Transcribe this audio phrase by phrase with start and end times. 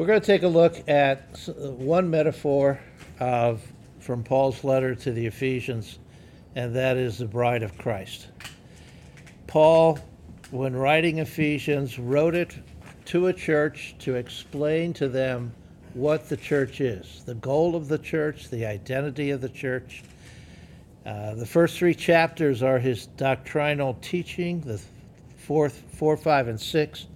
[0.00, 2.80] We're going to take a look at one metaphor
[3.18, 3.60] of,
[3.98, 5.98] from Paul's letter to the Ephesians,
[6.56, 8.28] and that is the bride of Christ.
[9.46, 9.98] Paul,
[10.52, 12.56] when writing Ephesians, wrote it
[13.04, 15.52] to a church to explain to them
[15.92, 20.02] what the church is, the goal of the church, the identity of the church.
[21.04, 24.62] Uh, the first three chapters are his doctrinal teaching.
[24.62, 24.80] The
[25.36, 27.06] fourth, four, five, and six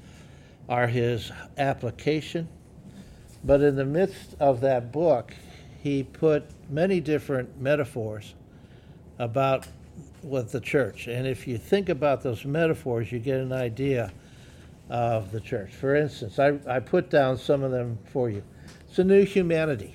[0.68, 2.46] are his application.
[3.44, 5.34] But in the midst of that book,
[5.82, 8.34] he put many different metaphors
[9.18, 9.66] about
[10.22, 11.06] what the church.
[11.06, 14.12] And if you think about those metaphors, you get an idea
[14.88, 15.72] of the church.
[15.72, 18.42] For instance, I, I put down some of them for you.
[18.88, 19.94] It's a new humanity,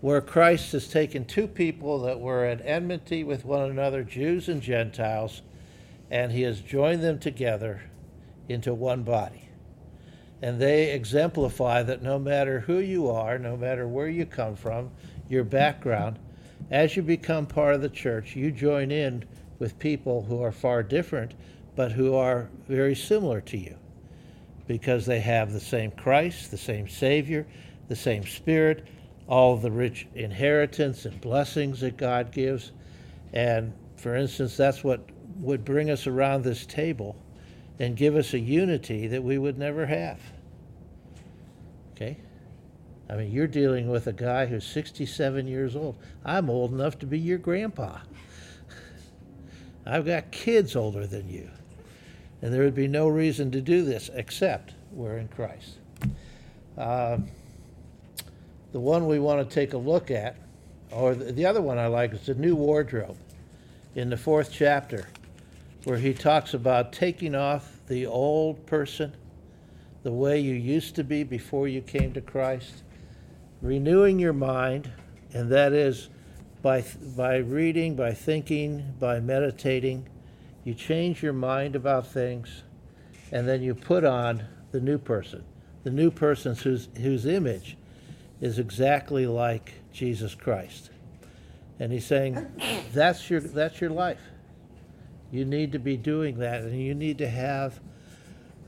[0.00, 4.62] where Christ has taken two people that were at enmity with one another, Jews and
[4.62, 5.42] Gentiles,
[6.10, 7.82] and he has joined them together
[8.48, 9.48] into one body.
[10.42, 14.90] And they exemplify that no matter who you are, no matter where you come from,
[15.28, 16.18] your background,
[16.70, 19.24] as you become part of the church, you join in
[19.60, 21.34] with people who are far different,
[21.76, 23.76] but who are very similar to you
[24.66, 27.46] because they have the same Christ, the same Savior,
[27.88, 28.86] the same Spirit,
[29.28, 32.72] all the rich inheritance and blessings that God gives.
[33.32, 37.16] And for instance, that's what would bring us around this table
[37.82, 40.20] and give us a unity that we would never have.
[41.92, 42.16] Okay?
[43.10, 45.96] I mean, you're dealing with a guy who's 67 years old.
[46.24, 47.98] I'm old enough to be your grandpa.
[49.84, 51.50] I've got kids older than you.
[52.40, 55.78] And there would be no reason to do this except we're in Christ.
[56.78, 57.26] Um,
[58.70, 60.36] the one we want to take a look at,
[60.92, 63.16] or the other one I like, is the new wardrobe
[63.96, 65.08] in the fourth chapter,
[65.82, 69.14] where he talks about taking off the old person,
[70.02, 72.82] the way you used to be before you came to Christ,
[73.60, 74.90] renewing your mind,
[75.32, 76.08] and that is
[76.62, 76.84] by,
[77.16, 80.08] by reading, by thinking, by meditating.
[80.64, 82.62] You change your mind about things,
[83.30, 85.44] and then you put on the new person,
[85.84, 87.76] the new person whose, whose image
[88.40, 90.90] is exactly like Jesus Christ.
[91.78, 92.46] And he's saying,
[92.92, 94.20] that's your, that's your life.
[95.32, 97.80] You need to be doing that, and you need to have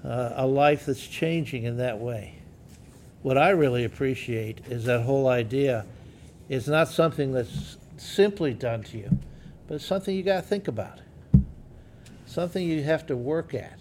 [0.02, 2.36] uh, a life that's changing in that way.
[3.22, 5.84] What I really appreciate is that whole idea
[6.48, 9.18] is not something that's simply done to you,
[9.68, 11.00] but it's something you got to think about,
[12.26, 13.78] something you have to work at,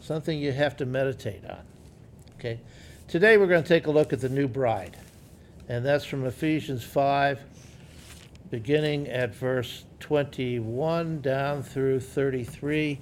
[0.00, 1.62] something you have to meditate on.
[2.38, 2.60] Okay?
[3.06, 4.96] Today we're going to take a look at the new bride,
[5.68, 7.40] and that's from Ephesians 5,
[8.50, 12.98] beginning at verse 21 down through 33.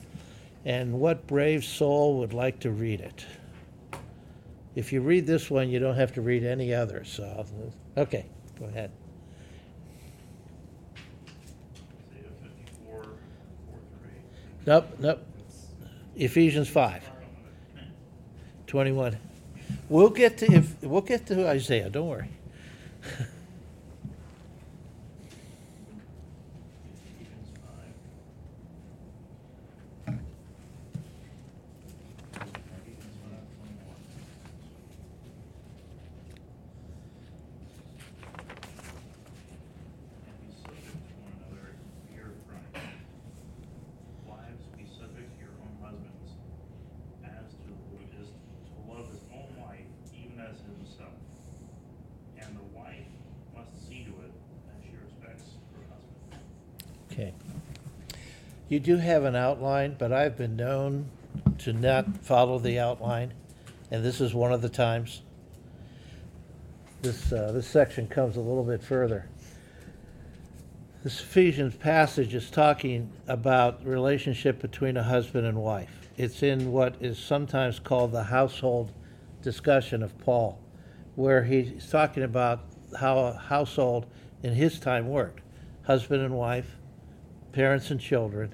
[0.65, 3.25] And what brave soul would like to read it?
[4.75, 7.09] If you read this one, you don't have to read any others.
[7.11, 7.47] So,
[7.97, 8.27] okay,
[8.59, 8.91] go ahead.
[12.13, 13.79] Isaiah fifty-four, four.
[14.67, 15.25] Nope, nope.
[16.17, 17.09] Ephesians 5,
[18.67, 19.17] 21.
[19.89, 21.89] We'll get to if we'll get to Isaiah.
[21.91, 22.29] Don't worry.
[27.09, 27.95] Ephesians five.
[32.87, 34.01] Ephesians five, twenty-one.
[40.27, 42.87] And be subject to one another in fear of Christ.
[44.27, 46.31] Wives, be subject to your own husbands,
[47.25, 51.15] as to who is to love his own wife, even as himself.
[52.39, 53.07] And the wife
[53.55, 54.33] must see to it
[54.67, 56.43] that she respects her husband.
[57.13, 57.33] Okay.
[58.77, 61.09] You do have an outline, but I've been known
[61.61, 63.33] to not follow the outline,
[63.91, 65.23] and this is one of the times.
[67.01, 69.31] This, uh, this section comes a little bit further.
[71.03, 76.11] This Ephesians passage is talking about relationship between a husband and wife.
[76.19, 78.93] It's in what is sometimes called the household
[79.41, 80.61] discussion of Paul,
[81.15, 82.61] where he's talking about
[83.01, 84.05] how a household
[84.43, 85.41] in his time worked
[85.85, 86.77] husband and wife,
[87.53, 88.53] parents and children,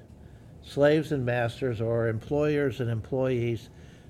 [0.63, 3.69] slaves and masters, or employers and employees,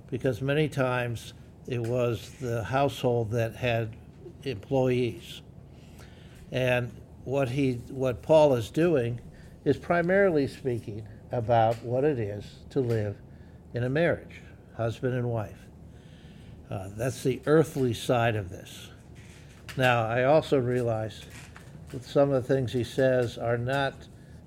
[0.09, 1.33] because many times
[1.67, 3.95] it was the household that had
[4.43, 5.41] employees.
[6.51, 6.91] And
[7.23, 9.19] what he, what Paul is doing
[9.65, 13.17] is primarily speaking about what it is to live
[13.73, 14.41] in a marriage,
[14.75, 15.57] husband and wife.
[16.69, 18.89] Uh, that's the earthly side of this.
[19.77, 21.21] Now, I also realize
[21.89, 23.93] that some of the things he says are not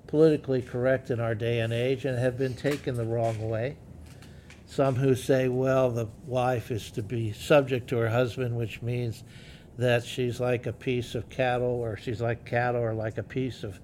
[0.06, 3.76] politically correct in our day and age and have been taken the wrong way.
[4.66, 9.22] Some who say, well, the wife is to be subject to her husband, which means
[9.78, 13.62] that she's like a piece of cattle, or she's like cattle, or like a piece
[13.62, 13.78] of,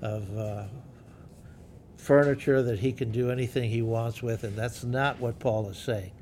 [0.00, 0.64] of uh,
[1.96, 5.78] furniture that he can do anything he wants with, and that's not what Paul is
[5.78, 6.12] saying.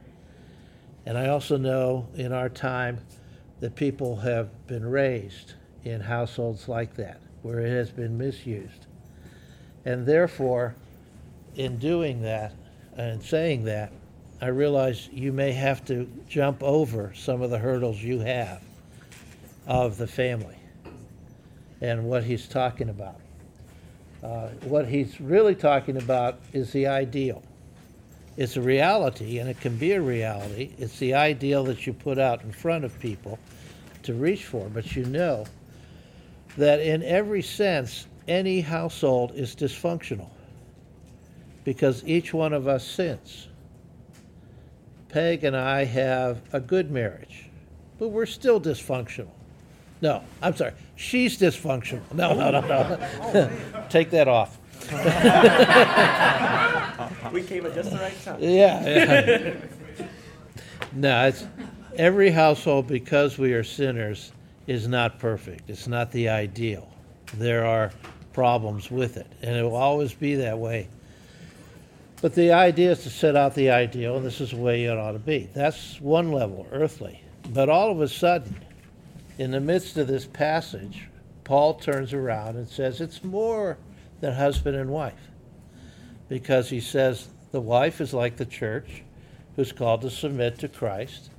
[1.07, 3.01] And I also know in our time
[3.61, 5.55] that people have been raised
[5.85, 8.87] in households like that, where it has been misused.
[9.85, 10.75] And therefore,
[11.57, 12.53] in doing that
[12.97, 13.93] and saying that,
[14.43, 18.63] I realize you may have to jump over some of the hurdles you have
[19.67, 20.57] of the family
[21.81, 23.17] and what he's talking about.
[24.23, 27.43] Uh, what he's really talking about is the ideal.
[28.37, 30.73] It's a reality, and it can be a reality.
[30.79, 33.39] It's the ideal that you put out in front of people
[34.05, 34.69] to reach for.
[34.69, 35.47] But you know
[36.57, 40.29] that in every sense, any household is dysfunctional
[41.65, 43.49] because each one of us sins.
[45.09, 47.47] Peg and I have a good marriage,
[47.99, 49.31] but we're still dysfunctional.
[50.03, 50.73] No, I'm sorry.
[50.97, 52.01] She's dysfunctional.
[52.15, 52.61] No, no, no,
[53.33, 53.51] no.
[53.91, 54.59] Take that off.
[57.33, 58.39] we came at just the right time.
[58.41, 58.87] Yeah.
[58.87, 59.55] yeah.
[60.93, 61.45] no, it's
[61.97, 64.33] every household because we are sinners
[64.67, 65.69] is not perfect.
[65.69, 66.90] It's not the ideal.
[67.35, 67.93] There are
[68.33, 70.89] problems with it, and it will always be that way.
[72.21, 74.97] But the idea is to set out the ideal, and this is the way it
[74.97, 75.49] ought to be.
[75.55, 77.23] That's one level, earthly.
[77.49, 78.57] But all of a sudden,
[79.39, 81.09] in the midst of this passage,
[81.45, 83.79] Paul turns around and says it's more
[84.21, 85.15] than husband and wife.
[86.29, 89.03] Because he says the wife is like the church,
[89.57, 91.31] who's called to submit to Christ.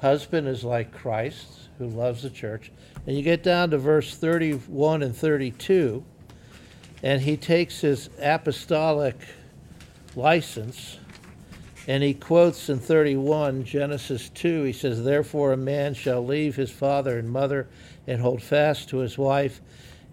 [0.00, 2.70] Husband is like Christ, who loves the church.
[3.06, 6.04] And you get down to verse 31 and 32,
[7.02, 9.16] and he takes his apostolic
[10.16, 10.98] license
[11.88, 16.70] and he quotes in 31 Genesis 2, he says, Therefore a man shall leave his
[16.70, 17.68] father and mother
[18.08, 19.60] and hold fast to his wife,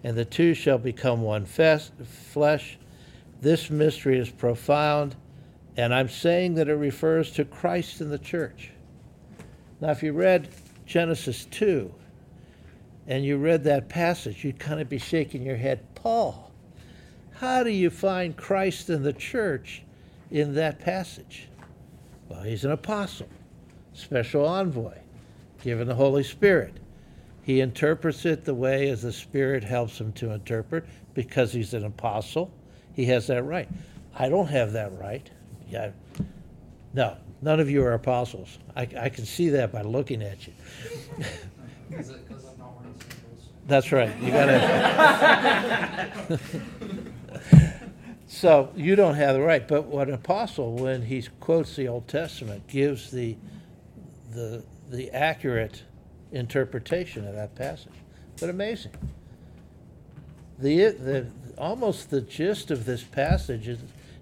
[0.04, 2.78] and the two shall become one flesh.
[3.40, 5.16] This mystery is profound,
[5.76, 8.70] and I'm saying that it refers to Christ and the church.
[9.80, 10.48] Now, if you read
[10.86, 11.92] Genesis 2
[13.06, 16.52] and you read that passage, you'd kind of be shaking your head, Paul,
[17.32, 19.82] how do you find Christ and the church
[20.30, 21.48] in that passage?
[22.28, 23.28] Well, he's an apostle,
[23.92, 24.96] special envoy,
[25.62, 26.74] given the Holy Spirit.
[27.42, 31.84] He interprets it the way as the Spirit helps him to interpret because he's an
[31.84, 32.50] apostle.
[32.94, 33.68] He has that right.
[34.18, 35.28] I don't have that right.
[35.68, 35.90] Yeah.
[36.94, 38.58] No, none of you are apostles.
[38.74, 40.52] I, I can see that by looking at you.
[43.66, 44.14] That's right.
[44.20, 46.40] You got to.
[48.34, 49.66] So you don't have the right.
[49.66, 53.36] But what an apostle, when he quotes the Old Testament, gives the
[54.32, 55.84] the the accurate
[56.32, 57.92] interpretation of that passage.
[58.40, 58.92] But amazing.
[60.58, 61.26] The the
[61.56, 63.78] almost the gist of this passage is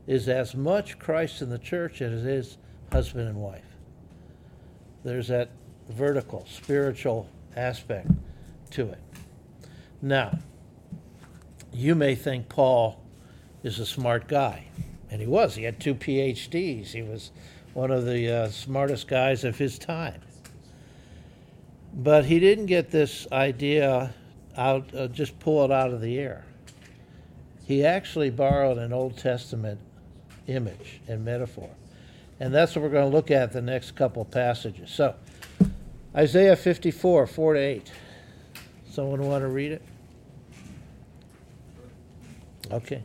[0.06, 2.58] is as much Christ in the church as it is
[2.92, 3.64] husband and wife.
[5.04, 5.50] There's that
[5.88, 8.10] vertical, spiritual aspect
[8.72, 8.98] to it.
[10.02, 10.38] Now,
[11.72, 13.00] you may think Paul
[13.62, 14.66] is a smart guy.
[15.10, 15.54] And he was.
[15.54, 16.88] He had two PhDs.
[16.88, 17.30] He was
[17.74, 20.20] one of the uh, smartest guys of his time.
[21.94, 24.14] But he didn't get this idea
[24.56, 26.44] out, uh, just pull it out of the air.
[27.66, 29.80] He actually borrowed an Old Testament
[30.46, 31.70] image and metaphor.
[32.40, 34.90] And that's what we're going to look at the next couple passages.
[34.90, 35.14] So,
[36.16, 37.92] Isaiah 54, 4 to 8.
[38.90, 39.82] Someone want to read it?
[42.70, 43.02] Okay.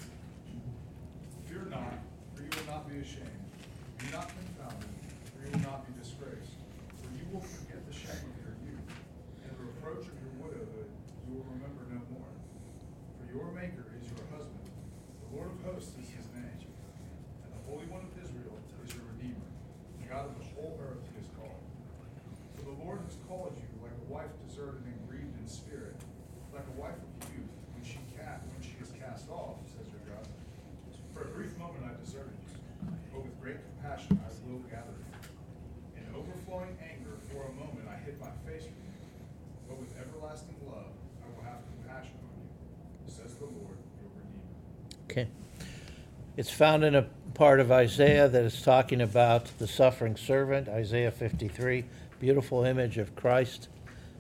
[46.38, 51.12] It's found in a part of Isaiah that is talking about the suffering servant, Isaiah
[51.12, 51.84] 53,
[52.20, 53.68] beautiful image of Christ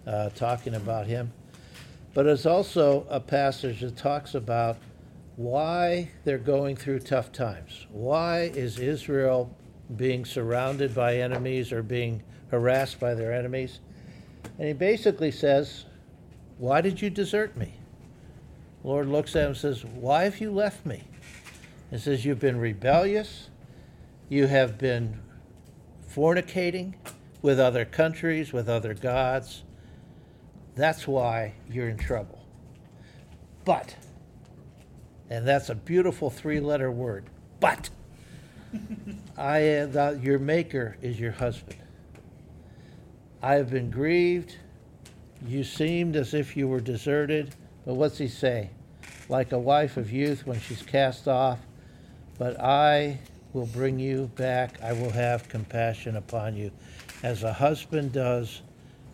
[0.05, 1.31] uh, talking about him.
[2.13, 4.77] But it's also a passage that talks about
[5.35, 7.85] why they're going through tough times.
[7.91, 9.55] Why is Israel
[9.95, 13.79] being surrounded by enemies or being harassed by their enemies.
[14.57, 15.85] And he basically says,
[16.57, 17.73] Why did you desert me?
[18.81, 21.03] The Lord looks at him and says, Why have you left me?
[21.89, 23.49] He says, You've been rebellious,
[24.29, 25.19] you have been
[26.09, 26.95] fornicating
[27.41, 29.63] with other countries, with other gods.
[30.75, 32.45] That's why you're in trouble.
[33.65, 33.95] But,
[35.29, 37.25] and that's a beautiful three letter word,
[37.59, 37.89] but.
[39.37, 41.79] I am the, your maker is your husband.
[43.41, 44.57] I have been grieved.
[45.45, 47.53] You seemed as if you were deserted.
[47.85, 48.71] But what's he say?
[49.29, 51.59] Like a wife of youth when she's cast off.
[52.37, 53.19] But I
[53.53, 54.81] will bring you back.
[54.83, 56.71] I will have compassion upon you,
[57.23, 58.61] as a husband does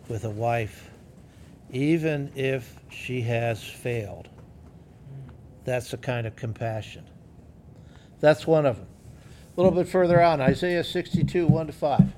[0.08, 0.90] with a wife,
[1.70, 4.28] even if she has failed.
[5.64, 7.04] That's a kind of compassion.
[8.20, 8.86] That's one of them.
[9.56, 12.12] A little bit further on, Isaiah 62, 1 to 5.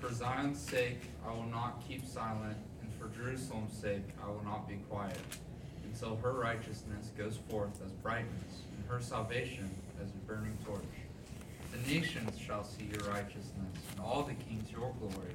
[0.00, 4.68] For Zion's sake, I will not keep silent, and for Jerusalem's sake, I will not
[4.68, 5.16] be quiet,
[5.94, 9.70] until her righteousness goes forth as brightness, and her salvation
[10.02, 10.82] as a burning torch.
[11.70, 15.30] The nations shall see your righteousness, and all the kings your glory,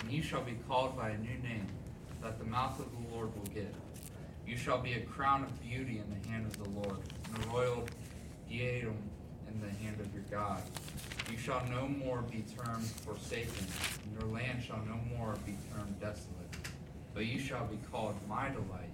[0.00, 1.66] and you shall be called by a new name,
[2.20, 3.74] that the mouth of the Lord will give.
[4.46, 6.98] You shall be a crown of beauty in the hand of the Lord,
[7.32, 7.84] and a royal
[8.46, 8.98] diadem
[9.48, 10.60] in the hand of your God.
[11.32, 13.66] You shall no more be termed forsaken,
[14.04, 16.28] and your land shall no more be termed desolate.
[17.14, 18.93] But you shall be called, My delight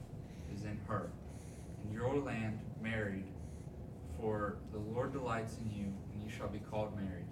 [0.61, 1.11] is in her,
[1.83, 3.25] and your land married.
[4.21, 7.25] For the Lord delights in you, and you shall be called married,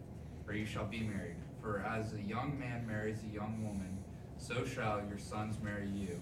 [0.46, 1.36] or you shall be married.
[1.60, 3.98] For as a young man marries a young woman,
[4.38, 6.18] so shall your sons marry you.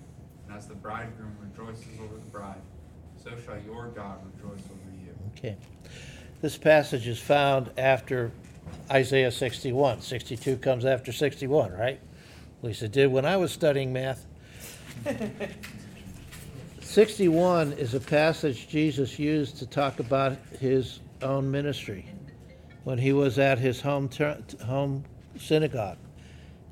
[0.46, 2.62] And as the bridegroom rejoices over the bride,
[3.22, 5.14] so shall your God rejoice over you.
[5.36, 5.56] Okay.
[6.42, 8.30] This passage is found after
[8.90, 10.00] Isaiah 61.
[10.00, 12.00] 62 comes after 61, right?
[12.58, 14.26] At least it did when I was studying math.
[16.96, 22.06] 61 is a passage Jesus used to talk about his own ministry
[22.84, 25.04] when he was at his home, ter- home
[25.38, 25.98] synagogue.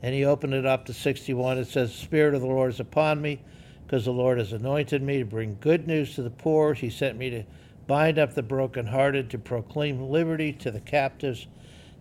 [0.02, 1.58] And he opened it up to 61.
[1.58, 3.42] It says, Spirit of the Lord is upon me,
[3.84, 6.72] because the Lord has anointed me to bring good news to the poor.
[6.72, 7.44] He sent me to
[7.86, 11.48] bind up the brokenhearted, to proclaim liberty to the captives,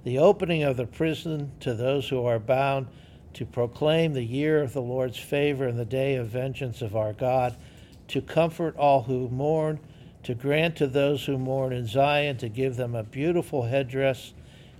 [0.05, 2.87] the opening of the prison to those who are bound,
[3.33, 7.11] to proclaim the year of the Lord's favor and the day of vengeance of our
[7.11, 7.57] God,
[8.13, 9.79] to comfort all who mourn,
[10.21, 14.33] to grant to those who mourn in Zion, to give them a beautiful headdress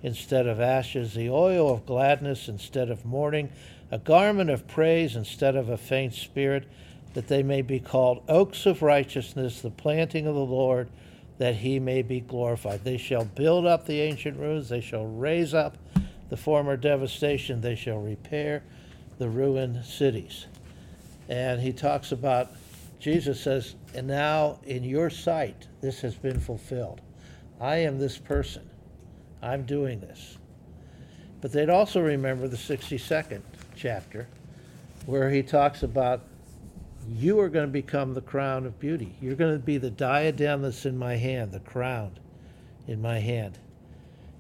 [0.04, 3.52] instead of ashes, the oil of gladness instead of mourning,
[3.90, 6.68] a garment of praise instead of a faint spirit
[7.16, 10.88] that they may be called oaks of righteousness, the planting of the Lord,
[11.40, 12.84] that he may be glorified.
[12.84, 15.76] They shall build up the ancient ruins, they shall raise up
[16.30, 18.62] the former devastation, they shall repair
[19.18, 20.46] the ruined cities.
[21.28, 22.52] And he talks about,
[23.04, 27.02] Jesus says, and now in your sight, this has been fulfilled.
[27.60, 28.70] I am this person.
[29.42, 30.38] I'm doing this.
[31.42, 33.42] But they'd also remember the 62nd
[33.76, 34.30] chapter,
[35.06, 36.22] where he talks about
[37.12, 39.14] you are going to become the crown of beauty.
[39.20, 42.18] You're going to be the diadem that's in my hand, the crown
[42.88, 43.58] in my hand.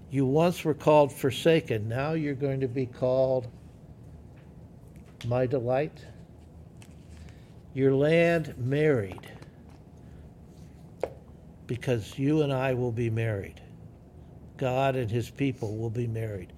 [0.09, 3.49] You once were called forsaken, now you're going to be called
[5.25, 6.05] my delight.
[7.73, 9.27] Your land married,
[11.65, 13.61] because you and I will be married.
[14.57, 16.53] God and his people will be married.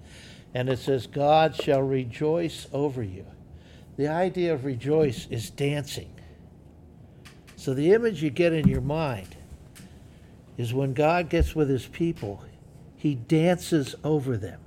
[0.54, 3.24] And it says, God shall rejoice over you.
[3.96, 6.12] The idea of rejoice is dancing.
[7.56, 9.36] So the image you get in your mind
[10.56, 12.44] is when God gets with his people,
[12.94, 14.60] he dances over them.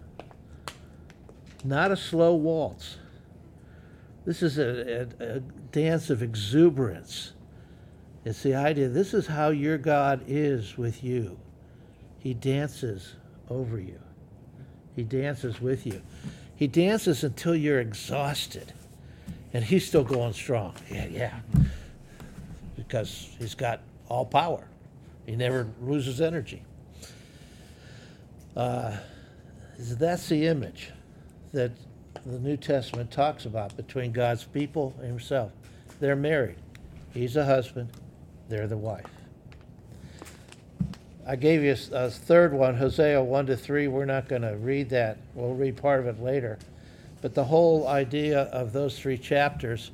[1.64, 2.98] Not a slow waltz.
[4.30, 5.40] This is a, a, a
[5.72, 7.34] dance of exuberance.
[8.24, 11.40] It's the idea this is how your God is with you.
[12.20, 13.16] He dances
[13.50, 14.00] over you,
[14.96, 16.04] He dances with you.
[16.56, 18.72] He dances until you're exhausted
[19.52, 20.76] and he's still going strong.
[20.92, 21.40] Yeah, yeah.
[22.76, 24.68] Because he's got all power.
[25.26, 26.62] He never loses energy.
[28.56, 28.96] Uh,
[29.80, 30.92] that's the image
[31.52, 31.72] that
[32.32, 35.52] the New Testament talks about between God's people and himself.
[36.00, 36.58] They're married.
[37.14, 37.90] He's a husband,
[38.50, 39.06] they're the wife.
[41.28, 43.88] I gave you a, third one, Hosea 1 to 3.
[43.88, 45.18] We're not going to read that.
[45.36, 46.58] We'll read part of it later.
[47.22, 49.92] But the whole idea of those three chapters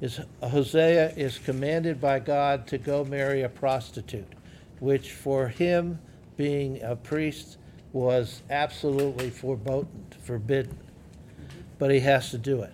[0.00, 4.32] is Hosea is commanded by God to go marry a prostitute,
[4.78, 5.98] which for him,
[6.36, 7.58] being a priest,
[7.92, 10.78] was absolutely forbidden.
[11.78, 12.72] But he has to do it.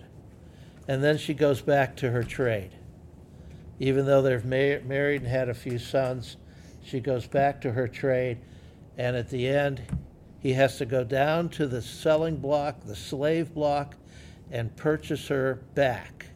[0.87, 2.71] And then she goes back to her trade.
[3.79, 6.37] Even though they've ma- married and had a few sons,
[6.83, 8.39] she goes back to her trade.
[8.97, 9.81] And at the end,
[10.39, 13.95] he has to go down to the selling block, the slave block,
[14.51, 16.27] and purchase her back.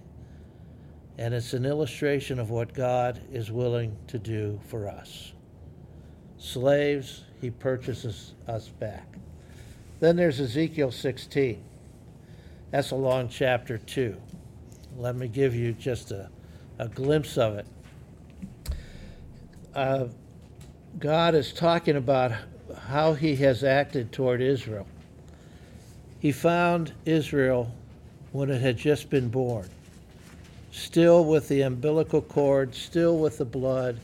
[1.17, 5.33] And it's an illustration of what God is willing to do for us.
[6.37, 9.17] Slaves, he purchases us back.
[9.99, 11.63] Then there's Ezekiel 16.
[12.71, 14.17] That's a long chapter, too.
[14.97, 16.29] Let me give you just a,
[16.77, 17.67] a glimpse of it.
[19.73, 20.07] Uh,
[20.97, 22.31] God is talking about
[22.87, 24.87] how he has acted toward Israel.
[26.19, 27.73] He found Israel
[28.31, 29.69] when it had just been born,
[30.71, 33.99] still with the umbilical cord, still with the blood.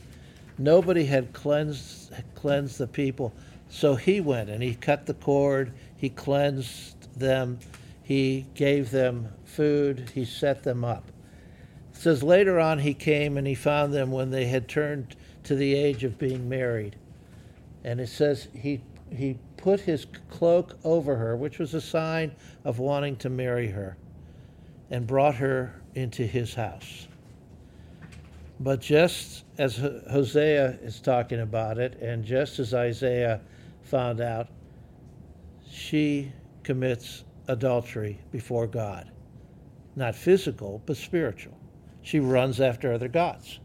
[0.58, 3.32] Nobody had cleansed, cleansed the people.
[3.68, 7.58] So he went and he cut the cord, he cleansed them,
[8.06, 11.10] he gave them food, he set them up.
[11.90, 15.56] It says later on he came and he found them when they had turned to
[15.56, 16.94] the age of being married.
[17.82, 22.30] And it says he he put his cloak over her, which was a sign
[22.62, 23.96] of wanting to marry her,
[24.88, 27.08] and brought her into his house.
[28.60, 33.40] But just as Hosea is talking about it, and just as Isaiah
[33.82, 34.46] found out,
[35.68, 36.30] she
[36.62, 39.10] commits adultery before God.
[39.94, 41.58] Not physical, but spiritual.
[42.02, 43.60] She runs after other gods.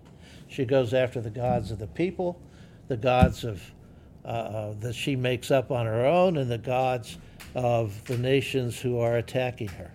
[0.47, 2.39] She goes after the gods of the people,
[2.87, 3.61] the gods of
[4.23, 7.17] uh, uh, that she makes up on her own, and the gods
[7.55, 9.91] of the nations who are attacking her.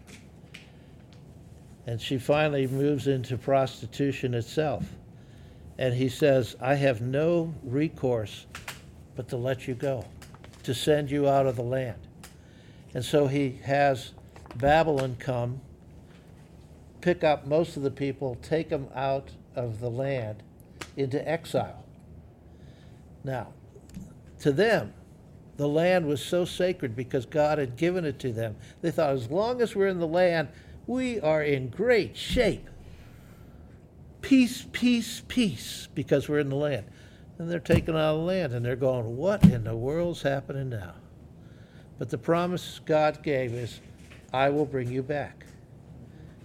[1.87, 4.85] And she finally moves into prostitution itself.
[5.79, 8.47] And he says, I have no recourse
[9.15, 10.05] but to let you go,
[10.65, 12.06] to send you out of the land.
[12.97, 14.13] And so he has
[14.55, 15.61] Babylon come,
[17.03, 20.43] pick up most of the people, take them out of the land
[20.97, 21.85] into exile.
[23.23, 23.49] Now,
[24.41, 24.95] to them,
[25.59, 28.57] the land was so sacred because God had given it to them.
[28.81, 30.49] They thought, as long as we're in the land,
[30.87, 32.67] we are in great shape.
[34.23, 36.87] Peace, peace, peace, because we're in the land.
[37.37, 40.71] And they're taken out of the land and they're going, what in the world's happening
[40.71, 40.95] now?
[41.99, 43.81] But the promise God gave is,
[44.33, 45.47] I will bring you back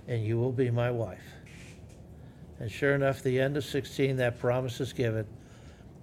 [0.07, 1.23] and you will be my wife.
[2.59, 5.25] And sure enough, the end of 16, that promise is given.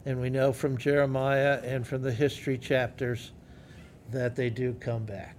[0.05, 3.33] And we know from Jeremiah and from the history chapters
[4.11, 5.37] that they do come back.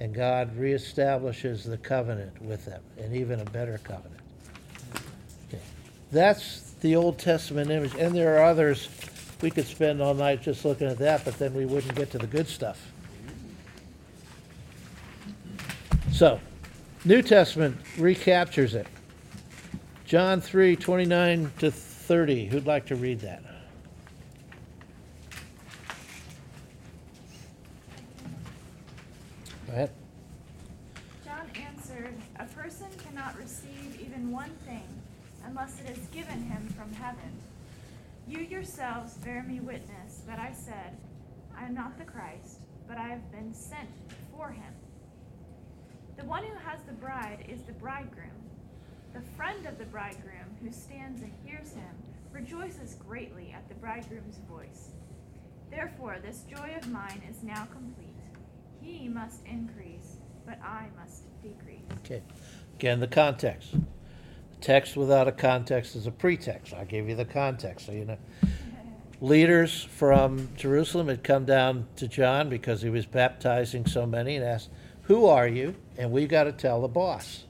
[0.00, 4.20] And God reestablishes the covenant with them, and even a better covenant.
[5.48, 5.62] Okay.
[6.10, 7.94] That's the Old Testament image.
[7.94, 8.88] And there are others.
[9.42, 12.18] We could spend all night just looking at that, but then we wouldn't get to
[12.18, 12.90] the good stuff.
[16.10, 16.40] So,
[17.04, 18.86] New Testament recaptures it.
[20.06, 22.46] John 3 29 to 30.
[22.46, 23.42] Who'd like to read that?
[29.66, 29.90] Go ahead.
[31.24, 34.88] John answered, A person cannot receive even one thing
[35.44, 37.32] unless it is given him from heaven.
[38.28, 40.96] You yourselves bear me witness that I said,
[41.56, 43.88] I am not the Christ, but I have been sent
[44.34, 44.72] for him.
[46.16, 48.30] The one who has the bride is the bridegroom.
[49.12, 51.94] The friend of the bridegroom who stands and hears him
[52.32, 54.88] rejoices greatly at the bridegroom's voice.
[55.70, 58.14] Therefore, this joy of mine is now complete.
[58.80, 61.82] He must increase, but I must decrease.
[62.04, 62.22] Okay.
[62.74, 63.72] Again, the context.
[63.72, 66.72] The text without a context is a pretext.
[66.72, 68.18] I gave you the context, so you know.
[69.20, 74.44] Leaders from Jerusalem had come down to John because he was baptizing so many and
[74.44, 74.68] asked,
[75.02, 75.74] Who are you?
[75.96, 77.44] And we've got to tell the boss.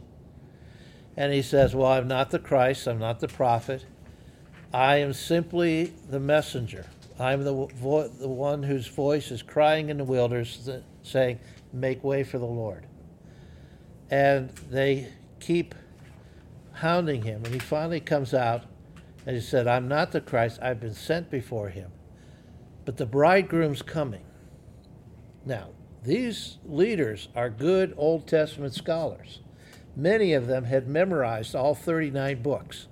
[1.16, 3.84] And he says, Well, I'm not the Christ, I'm not the prophet.
[4.72, 6.86] I am simply the messenger.
[7.18, 10.68] I'm the, vo- the one whose voice is crying in the wilderness,
[11.02, 11.40] saying,
[11.72, 12.86] Make way for the Lord.
[14.08, 15.08] And they
[15.40, 15.74] keep
[16.74, 17.44] hounding him.
[17.44, 18.64] And he finally comes out
[19.26, 21.90] and he said, I'm not the Christ, I've been sent before him.
[22.84, 24.24] But the bridegroom's coming.
[25.44, 25.70] Now,
[26.04, 29.40] these leaders are good Old Testament scholars.
[29.96, 32.86] Many of them had memorized all 39 books.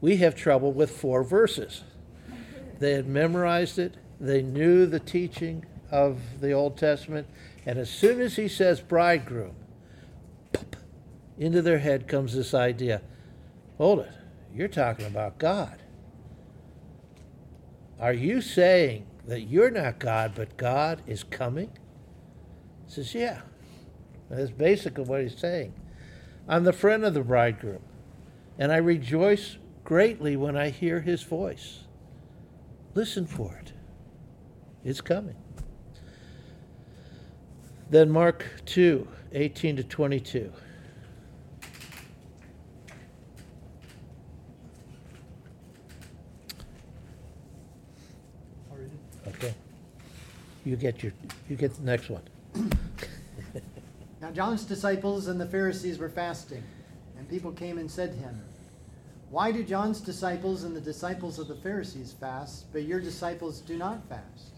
[0.00, 1.82] We have trouble with four verses.
[2.78, 7.26] They had memorized it, they knew the teaching of the Old Testament,
[7.66, 9.54] and as soon as he says bridegroom,
[10.52, 10.76] pop,
[11.38, 13.02] into their head comes this idea
[13.78, 14.12] hold it,
[14.54, 15.82] you're talking about God.
[18.00, 21.70] Are you saying that you're not God, but God is coming?
[22.86, 23.42] He says, Yeah.
[24.28, 25.74] That's basically what he's saying.
[26.48, 27.82] I'm the friend of the bridegroom,
[28.58, 31.80] and I rejoice greatly when I hear his voice.
[32.94, 33.72] Listen for it.
[34.84, 35.36] It's coming.
[37.90, 40.50] Then Mark 2, 18 to 22.
[49.26, 49.54] Okay.
[50.64, 51.12] You get your,
[51.48, 52.22] you get the next one.
[54.20, 56.62] Now John's disciples and the Pharisees were fasting,
[57.18, 58.40] and people came and said to him,
[59.30, 63.76] Why do John's disciples and the disciples of the Pharisees fast, but your disciples do
[63.76, 64.52] not fast?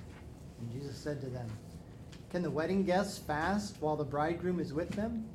[0.60, 1.48] And Jesus said to them,
[2.30, 5.26] Can the wedding guests fast while the bridegroom is with them?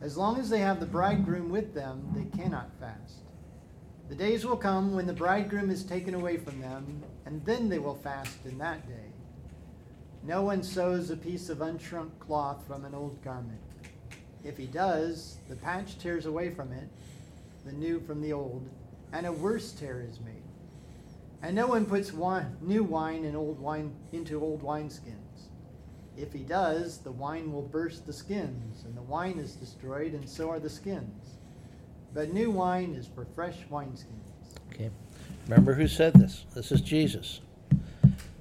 [0.00, 3.16] As long as they have the bridegroom with them, they cannot fast.
[4.08, 7.80] The days will come when the bridegroom is taken away from them, and then they
[7.80, 9.07] will fast in that day.
[10.24, 13.60] No one sews a piece of unshrunk cloth from an old garment.
[14.44, 16.88] If he does, the patch tears away from it,
[17.64, 18.68] the new from the old,
[19.12, 20.34] and a worse tear is made.
[21.42, 25.14] And no one puts wine, new wine in old wine into old wineskins.
[26.16, 30.28] If he does, the wine will burst the skins, and the wine is destroyed, and
[30.28, 31.36] so are the skins.
[32.12, 34.32] But new wine is for fresh wineskins.
[34.72, 34.90] Okay.
[35.46, 36.44] Remember who said this?
[36.54, 37.40] This is Jesus.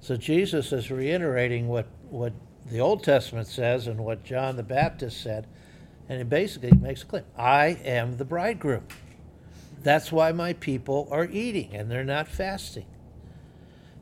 [0.08, 2.32] So Jesus is reiterating what, what
[2.72, 5.48] the Old Testament says and what John the Baptist said.
[6.08, 8.86] And he basically makes a claim I am the bridegroom.
[9.84, 12.86] That's why my people are eating and they're not fasting.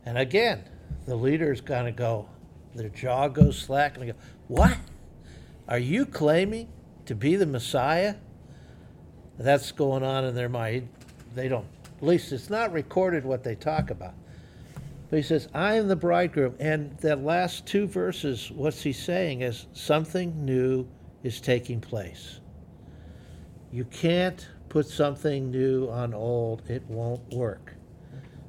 [0.06, 0.66] And again,
[1.08, 2.30] the leader's going to go,
[2.76, 4.78] their jaw goes slack, and they go, What?
[5.68, 6.68] Are you claiming
[7.08, 8.14] to be the Messiah?
[9.40, 10.88] That's going on in their mind.
[11.34, 11.66] They don't,
[11.98, 14.14] at least it's not recorded what they talk about.
[15.10, 16.56] But he says, I am the bridegroom.
[16.60, 20.88] And that last two verses, what's he saying is something new
[21.24, 22.40] is taking place.
[23.72, 27.74] You can't put something new on old, it won't work.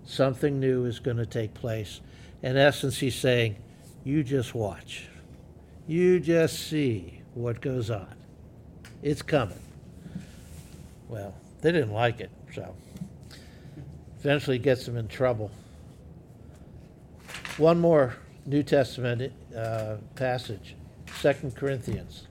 [0.05, 2.01] Something new is going to take place.
[2.42, 3.57] In essence, he's saying,
[4.05, 5.09] You just watch.
[5.87, 8.14] You just see what goes on.
[9.03, 9.61] It's coming.
[11.09, 12.75] Well, they didn't like it, so
[14.19, 15.51] eventually gets them in trouble.
[17.59, 20.77] One more New Testament uh, passage,
[21.21, 22.27] Second Corinthians.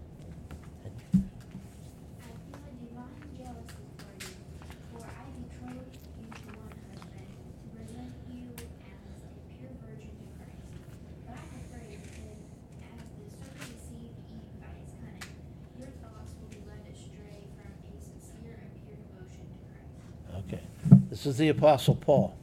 [21.09, 22.35] This is the Apostle Paul,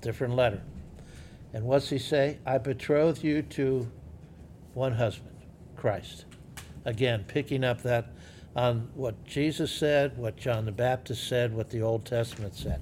[0.00, 0.62] different letter.
[1.52, 2.38] And what's he say?
[2.46, 3.90] I betroth you to
[4.74, 5.36] one husband,
[5.76, 6.24] Christ.
[6.84, 8.12] Again, picking up that
[8.54, 12.80] on what Jesus said, what John the Baptist said, what the Old Testament said.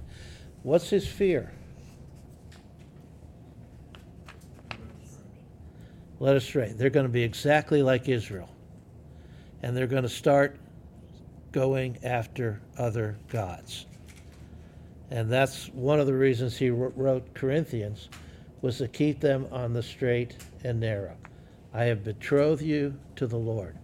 [0.62, 1.52] What's his fear?
[6.20, 6.72] Let us astray.
[6.72, 8.50] They're going to be exactly like Israel.
[9.62, 10.59] And they're going to start
[11.52, 13.87] going after other gods.
[15.11, 18.09] And that's one of the reasons he wrote Corinthians
[18.60, 21.16] was to keep them on the straight and narrow.
[21.72, 23.76] I have betrothed you to the Lord.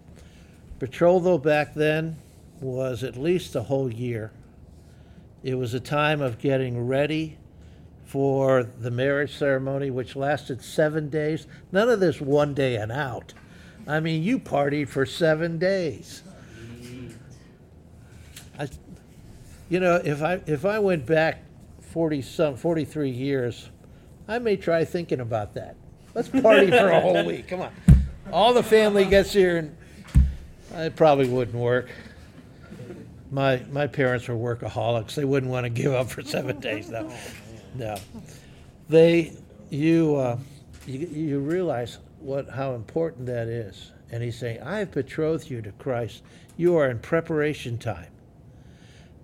[0.79, 2.17] Betrothal back then
[2.61, 4.33] was at least a whole year.
[5.43, 7.39] It was a time of getting ready
[8.05, 11.47] for the marriage ceremony, which lasted seven days.
[11.73, 13.35] None of this one day and out.
[13.87, 16.23] I mean, you partied for seven days.
[18.59, 18.69] I,
[19.69, 21.43] you know, if I if I went back
[21.81, 23.69] forty some forty three years,
[24.27, 25.77] I may try thinking about that.
[26.15, 27.49] Let's party for a whole week.
[27.49, 27.73] Come on.
[28.33, 29.77] All the family gets here, and
[30.73, 31.91] it probably wouldn't work.
[33.31, 35.15] My my parents were workaholics.
[35.15, 36.89] They wouldn't want to give up for seven days.
[36.89, 37.13] No,
[37.75, 37.97] no.
[38.89, 39.33] They
[39.71, 40.39] you uh,
[40.87, 43.91] you you realize what how important that is.
[44.11, 46.23] And he's saying, I have betrothed you to Christ.
[46.57, 48.13] You are in preparation time.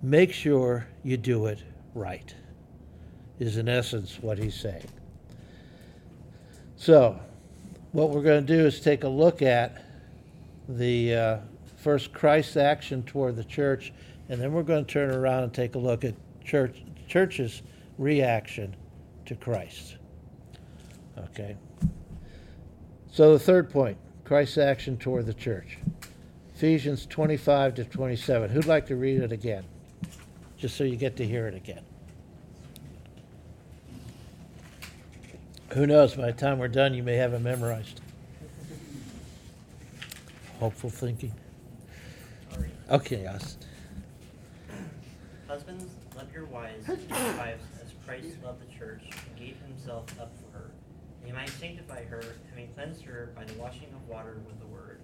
[0.01, 2.35] Make sure you do it right
[3.41, 4.85] is in essence what he's saying.
[6.75, 7.19] So,
[7.91, 9.83] what we're going to do is take a look at
[10.69, 11.37] the uh,
[11.77, 13.93] first Christ's action toward the church,
[14.29, 16.13] and then we're going to turn around and take a look at
[16.45, 17.63] church church's
[17.97, 18.75] reaction
[19.25, 19.97] to Christ.
[21.17, 21.57] Okay.
[23.11, 25.79] So the third point, Christ's action toward the church.
[26.55, 28.51] Ephesians 25 to 27.
[28.51, 29.65] Who'd like to read it again?
[30.57, 31.83] Just so you get to hear it again.
[35.73, 36.15] Who knows?
[36.15, 38.01] By the time we're done, you may have it memorized.
[40.59, 41.31] Hopeful thinking.
[42.89, 43.57] Okay, us.
[45.47, 46.97] Husbands, love your wives, your
[47.37, 50.71] wives as Christ loved the church and gave himself up for her,
[51.21, 54.65] that he might sanctify her, having cleansed her by the washing of water with the
[54.65, 54.99] word,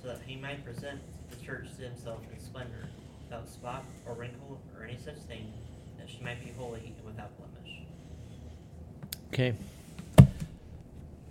[0.00, 2.88] so that he might present the church to himself in splendor,
[3.24, 5.52] without spot or wrinkle or any such thing,
[5.98, 7.82] that she might be holy and without blemish.
[9.32, 9.54] Okay.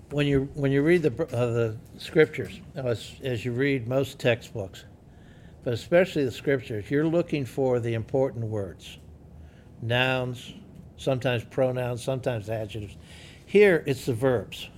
[0.10, 4.86] When you when you read the uh, the scriptures, as, as you read most textbooks,
[5.66, 9.00] but especially the scriptures, you're looking for the important words,
[9.82, 10.54] nouns,
[10.96, 12.96] sometimes pronouns, sometimes adjectives.
[13.46, 14.70] Here it's the verbs,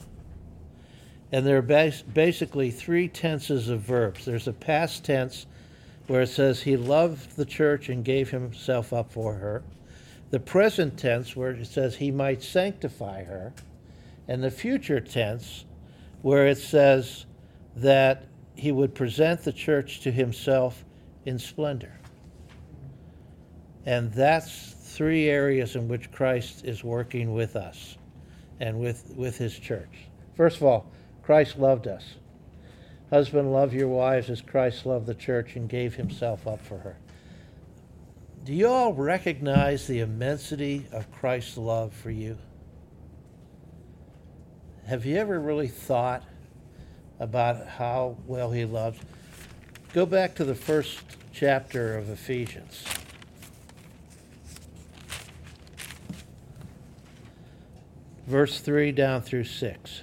[1.32, 4.26] and there are bas- basically three tenses of verbs.
[4.26, 5.46] There's a past tense
[6.08, 9.62] where it says he loved the church and gave himself up for her.
[10.32, 13.54] The present tense where it says he might sanctify her
[14.30, 15.66] and the future tense,
[16.22, 17.26] where it says
[17.76, 20.86] that he would present the church to himself
[21.26, 22.00] in splendor.
[23.88, 27.98] And that's three areas in which Christ is working with us
[28.60, 30.06] and with, with his church.
[30.36, 30.92] First of all,
[31.24, 32.06] Christ loved us.
[33.10, 36.98] Husband, love your wives as Christ loved the church and gave himself up for her.
[38.44, 42.38] Do you all recognize the immensity of Christ's love for you?
[44.90, 46.24] Have you ever really thought
[47.20, 49.06] about how well he loved?
[49.94, 51.00] Go back to the first
[51.32, 52.84] chapter of Ephesians.
[58.26, 60.02] Verse 3 down through 6.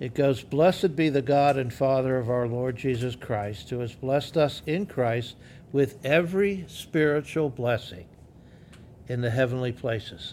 [0.00, 3.92] It goes, Blessed be the God and Father of our Lord Jesus Christ, who has
[3.92, 5.36] blessed us in Christ
[5.72, 8.06] with every spiritual blessing
[9.08, 10.32] in the heavenly places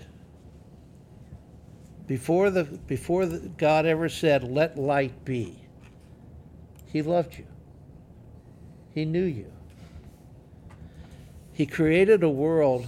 [2.11, 5.57] before the before the, God ever said let light be
[6.87, 7.45] he loved you.
[8.93, 9.49] He knew you.
[11.53, 12.85] He created a world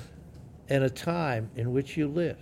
[0.68, 2.38] and a time in which you live.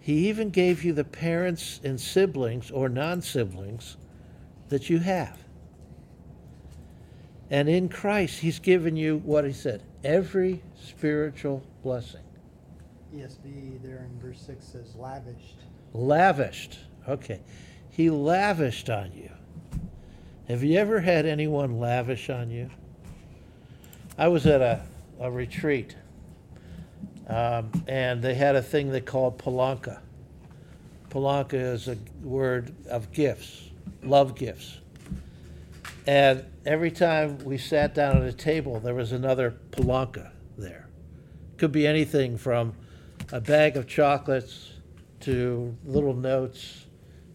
[0.00, 3.96] He even gave you the parents and siblings or non-siblings
[4.70, 5.38] that you have.
[7.48, 12.23] And in Christ he's given you what he said every spiritual blessing
[13.14, 15.58] ESV there in verse 6 says lavished.
[15.92, 16.78] Lavished.
[17.08, 17.40] Okay.
[17.90, 19.30] He lavished on you.
[20.48, 22.70] Have you ever had anyone lavish on you?
[24.18, 24.82] I was at a,
[25.20, 25.96] a retreat,
[27.28, 30.00] um, and they had a thing they called palanca.
[31.08, 33.70] Palanca is a word of gifts,
[34.02, 34.80] love gifts.
[36.06, 40.88] And every time we sat down at a table, there was another palanca there.
[41.56, 42.74] Could be anything from
[43.34, 44.70] a bag of chocolates
[45.18, 46.86] to little notes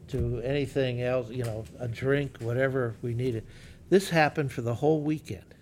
[0.08, 3.46] to anything else, you know, a drink, whatever we needed.
[3.90, 5.54] This happened for the whole weekend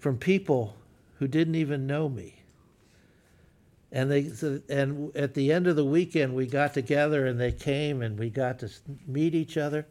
[0.00, 0.76] from people
[1.20, 2.42] who didn't even know me.
[3.92, 4.28] And they
[4.68, 8.28] and at the end of the weekend we got together and they came and we
[8.28, 8.70] got to
[9.06, 9.86] meet each other.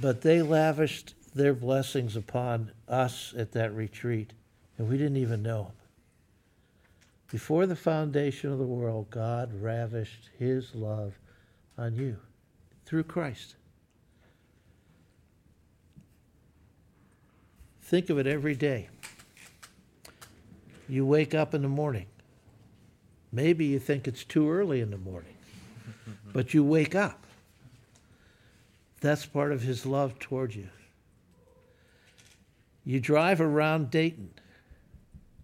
[0.00, 4.32] But they lavished their blessings upon us at that retreat
[4.78, 5.72] and we didn't even know.
[7.30, 11.18] Before the foundation of the world, God ravished his love
[11.76, 12.16] on you
[12.86, 13.56] through Christ.
[17.82, 18.88] Think of it every day.
[20.88, 22.06] You wake up in the morning.
[23.30, 25.36] Maybe you think it's too early in the morning,
[26.32, 27.26] but you wake up.
[29.00, 30.68] That's part of his love toward you.
[32.84, 34.30] You drive around Dayton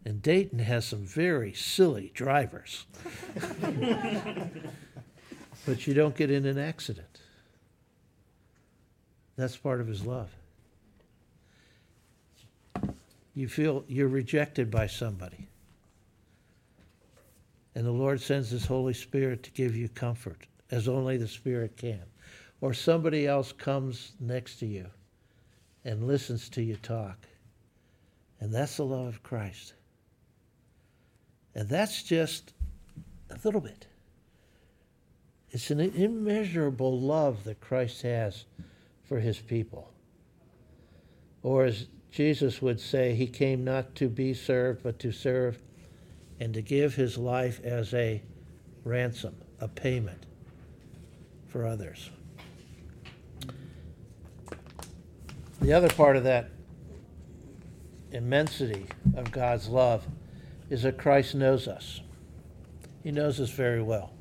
[0.04, 2.86] and Dayton has some very silly drivers.
[5.66, 7.20] but you don't get in an accident.
[9.36, 10.30] That's part of his love.
[13.34, 15.48] You feel you're rejected by somebody.
[17.74, 21.76] And the Lord sends His Holy Spirit to give you comfort, as only the Spirit
[21.76, 22.02] can.
[22.60, 24.86] Or somebody else comes next to you
[25.84, 27.26] and listens to you talk.
[28.38, 29.74] And that's the love of Christ.
[31.54, 32.52] And that's just
[33.30, 33.86] a little bit.
[35.50, 38.44] It's an immeasurable love that Christ has
[39.04, 39.92] for his people.
[41.42, 45.58] Or as Jesus would say, he came not to be served, but to serve
[46.40, 48.20] and to give his life as a
[48.82, 50.26] ransom, a payment
[51.46, 52.10] for others.
[55.60, 56.50] The other part of that
[58.10, 58.86] immensity
[59.16, 60.04] of God's love
[60.74, 62.00] is that Christ knows us.
[63.04, 64.12] He knows us very well.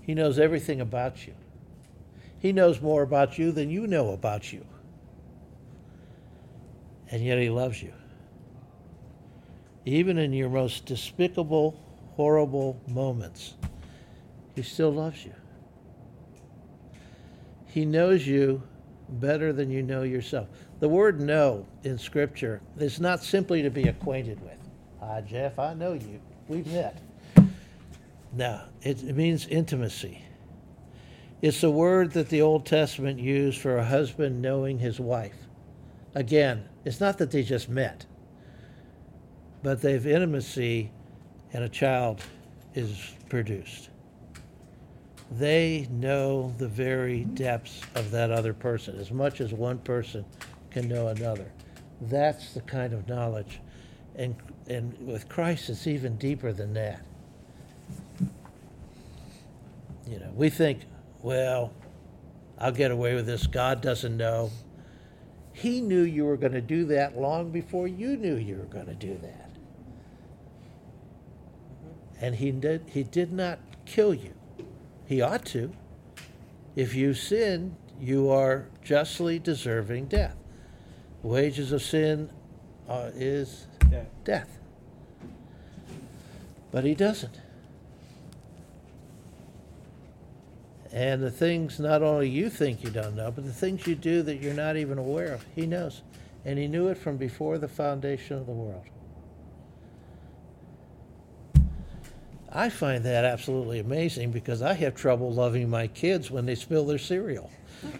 [0.00, 1.34] He knows everything about you.
[2.40, 4.66] He knows more about you than you know about you.
[7.12, 7.92] And yet He loves you.
[9.84, 11.80] Even in your most despicable,
[12.16, 13.54] horrible moments,
[14.56, 15.34] He still loves you.
[17.66, 18.64] He knows you
[19.08, 20.48] better than you know yourself.
[20.80, 24.58] The word know in Scripture is not simply to be acquainted with.
[25.02, 26.20] Hi, Jeff, I know you.
[26.46, 26.96] We've met.
[28.32, 30.22] Now, it, it means intimacy.
[31.42, 35.34] It's a word that the Old Testament used for a husband knowing his wife.
[36.14, 38.06] Again, it's not that they just met,
[39.62, 40.92] but they've intimacy
[41.52, 42.22] and a child
[42.74, 43.90] is produced.
[45.32, 50.24] They know the very depths of that other person as much as one person
[50.70, 51.50] can know another.
[52.02, 53.60] That's the kind of knowledge.
[54.14, 54.36] And,
[54.72, 57.02] and with Christ, it's even deeper than that.
[60.06, 60.80] You know, we think,
[61.22, 61.72] well,
[62.58, 63.46] I'll get away with this.
[63.46, 64.50] God doesn't know.
[65.52, 68.86] He knew you were going to do that long before you knew you were going
[68.86, 69.50] to do that.
[72.20, 74.32] And he did, he did not kill you.
[75.06, 75.72] He ought to.
[76.76, 80.36] If you sin, you are justly deserving death.
[81.22, 82.30] Wages of sin
[82.88, 84.06] uh, is Death.
[84.24, 84.58] death.
[86.72, 87.38] But he doesn't.
[90.90, 94.22] And the things not only you think you don't know, but the things you do
[94.22, 96.02] that you're not even aware of, he knows.
[96.44, 98.84] And he knew it from before the foundation of the world.
[102.50, 106.84] I find that absolutely amazing because I have trouble loving my kids when they spill
[106.84, 107.50] their cereal.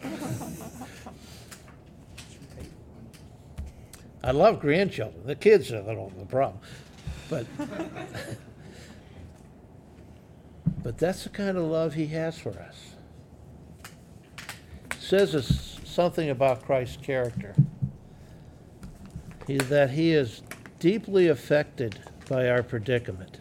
[4.24, 5.26] I love grandchildren.
[5.26, 6.60] The kids are the, problem.
[7.30, 7.46] But
[10.82, 12.94] but that's the kind of love he has for us.
[14.90, 17.54] It says us something about Christ's character.
[19.46, 20.42] He, that he is
[20.78, 23.40] deeply affected by our predicament.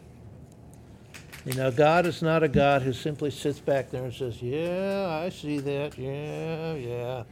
[1.45, 5.07] You know, God is not a God who simply sits back there and says, Yeah,
[5.09, 5.97] I see that.
[5.97, 7.23] Yeah, yeah.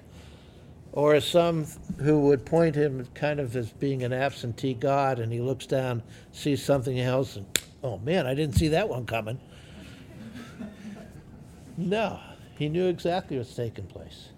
[0.92, 1.66] Or as some
[2.00, 6.02] who would point him kind of as being an absentee God and he looks down,
[6.32, 7.46] sees something else, and,
[7.84, 9.40] oh man, I didn't see that one coming.
[11.80, 12.20] No,
[12.58, 14.30] he knew exactly what's taking place.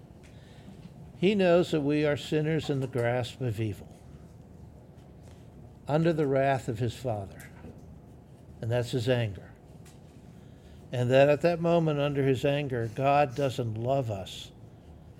[1.17, 3.89] He knows that we are sinners in the grasp of evil,
[5.87, 7.49] under the wrath of his Father,
[8.61, 9.49] and that's his anger.
[10.91, 14.51] And that at that moment, under his anger, God doesn't love us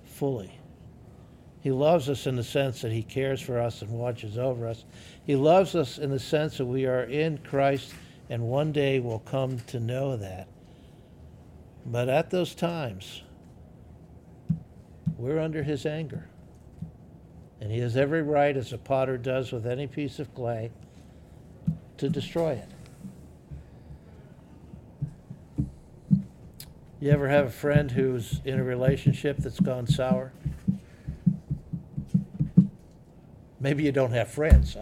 [0.06, 0.60] fully.
[1.62, 4.84] He loves us in the sense that he cares for us and watches over us.
[5.26, 7.96] He loves us in the sense that we are in Christ
[8.30, 10.48] and one day will come to know that.
[11.86, 13.24] But at those times,
[15.18, 16.28] we're under his anger.
[17.60, 20.72] And he has every right, as a potter does with any piece of clay,
[21.98, 22.70] to destroy it.
[27.02, 30.32] You ever have a friend who's in a relationship that's gone sour?
[33.60, 34.76] Maybe you don't have friends.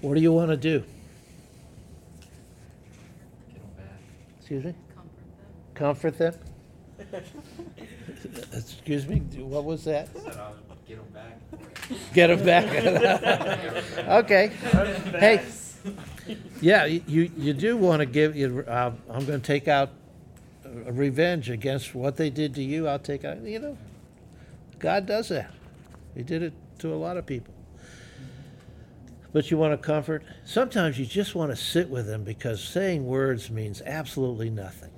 [0.00, 0.84] what do you want to do?
[3.52, 4.00] Get them back.
[4.42, 4.74] Excuse me?
[5.72, 6.34] Comfort them?
[8.52, 10.08] Excuse me, what was that?
[10.16, 11.38] Said I'll get them back.
[12.12, 13.98] Get them back.
[14.08, 14.48] okay.
[15.12, 15.44] Hey,
[16.60, 18.64] yeah, you, you do want to give, you.
[18.66, 19.90] uh, I'm going to take out
[20.64, 22.88] a revenge against what they did to you.
[22.88, 23.78] I'll take out, you know,
[24.80, 25.52] God does that.
[26.16, 27.51] He did it to a lot of people.
[29.32, 30.22] But you want to comfort?
[30.44, 34.90] Sometimes you just want to sit with them because saying words means absolutely nothing.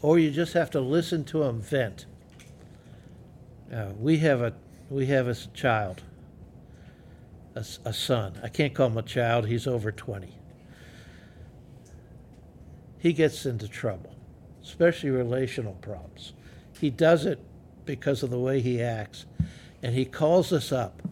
[0.00, 2.06] Or you just have to listen to them vent.
[3.72, 4.54] Uh, we have a
[4.90, 6.02] we have a child,
[7.54, 8.38] a, a son.
[8.42, 9.46] I can't call him a child.
[9.46, 10.38] He's over twenty.
[12.98, 14.14] He gets into trouble,
[14.62, 16.32] especially relational problems.
[16.78, 17.38] He does it
[17.84, 19.26] because of the way he acts,
[19.82, 21.02] and he calls us up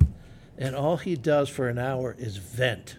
[0.63, 2.97] And all he does for an hour is vent.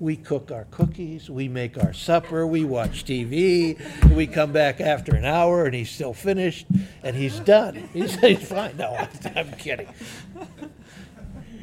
[0.00, 3.78] We cook our cookies, we make our supper, we watch TV,
[4.12, 6.66] we come back after an hour and he's still finished
[7.04, 7.76] and he's done.
[7.92, 8.76] He's, he's fine.
[8.76, 9.88] No, I'm kidding.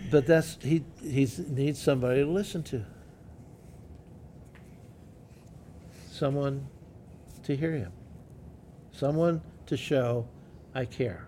[0.09, 2.85] But that's he he needs somebody to listen to.
[6.11, 6.67] Someone
[7.43, 7.91] to hear him.
[8.91, 10.27] Someone to show
[10.73, 11.27] I care.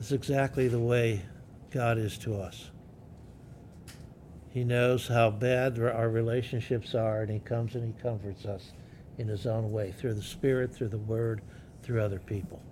[0.00, 1.22] It's exactly the way
[1.70, 2.70] God is to us.
[4.50, 8.72] He knows how bad our relationships are, and He comes and He comforts us
[9.18, 11.42] in His own way through the Spirit, through the Word,
[11.82, 12.62] through other people.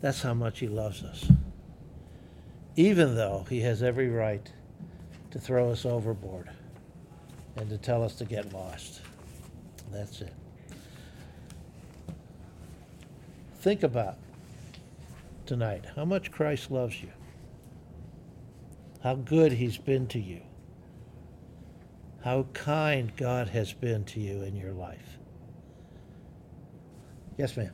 [0.00, 1.30] That's how much He loves us.
[2.76, 4.50] Even though He has every right
[5.30, 6.50] to throw us overboard
[7.56, 9.00] and to tell us to get lost.
[9.92, 10.34] That's it.
[13.56, 14.16] Think about
[15.50, 17.10] tonight how much Christ loves you,
[19.02, 20.42] how good He's been to you,
[22.22, 25.18] how kind God has been to you in your life.
[27.36, 27.72] Yes, ma'am.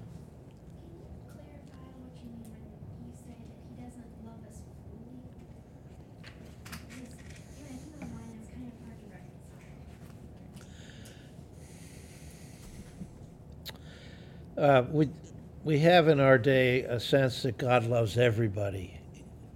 [14.57, 14.83] Uh,
[15.67, 19.01] we have in our day a sense that God loves everybody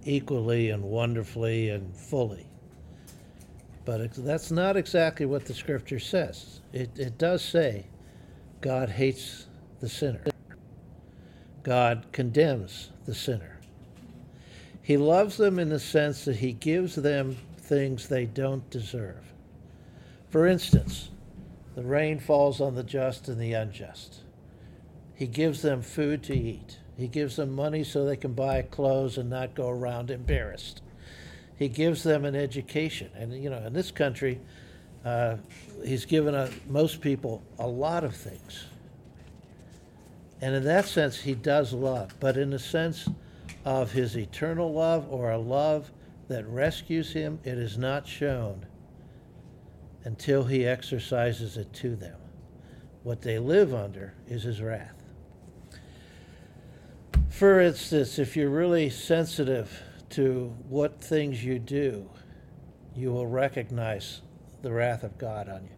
[0.03, 2.45] equally and wonderfully and fully.
[3.85, 6.59] But that's not exactly what the scripture says.
[6.73, 7.85] It, it does say
[8.59, 9.47] God hates
[9.79, 10.25] the sinner,
[11.63, 13.61] God condemns the sinner.
[14.81, 19.31] He loves them in the sense that he gives them things they don't deserve.
[20.29, 21.09] For instance,
[21.73, 24.23] the rain falls on the just and the unjust.
[25.21, 26.79] He gives them food to eat.
[26.97, 30.81] He gives them money so they can buy clothes and not go around embarrassed.
[31.55, 33.11] He gives them an education.
[33.13, 34.39] And, you know, in this country,
[35.05, 35.35] uh,
[35.85, 38.65] he's given a, most people a lot of things.
[40.41, 42.15] And in that sense, he does love.
[42.19, 43.07] But in the sense
[43.63, 45.91] of his eternal love or a love
[46.29, 48.65] that rescues him, it is not shown
[50.03, 52.17] until he exercises it to them.
[53.03, 54.95] What they live under is his wrath.
[57.31, 62.07] For instance, if you're really sensitive to what things you do,
[62.95, 64.21] you will recognize
[64.61, 65.69] the wrath of God on you.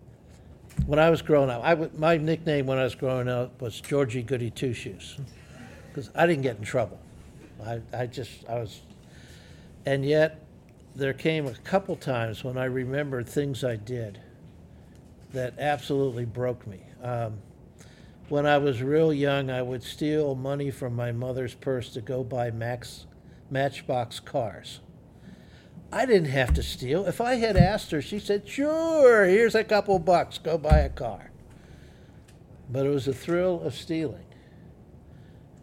[0.87, 3.79] When I was growing up, I w- my nickname when I was growing up was
[3.79, 5.17] Georgie Goody Two Shoes,
[5.87, 6.99] because I didn't get in trouble.
[7.63, 8.81] I, I just, I was,
[9.85, 10.43] and yet
[10.95, 14.19] there came a couple times when I remembered things I did
[15.33, 16.81] that absolutely broke me.
[17.03, 17.37] Um,
[18.29, 22.23] when I was real young, I would steal money from my mother's purse to go
[22.23, 23.05] buy Max,
[23.49, 24.79] Matchbox cars.
[25.91, 27.05] I didn't have to steal.
[27.05, 30.89] If I had asked her, she said, Sure, here's a couple bucks, go buy a
[30.89, 31.31] car.
[32.69, 34.25] But it was the thrill of stealing.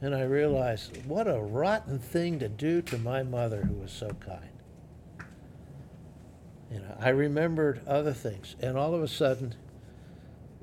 [0.00, 4.10] And I realized what a rotten thing to do to my mother, who was so
[4.10, 4.48] kind.
[6.70, 9.56] You know, I remembered other things, and all of a sudden,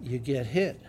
[0.02, 0.80] you get hit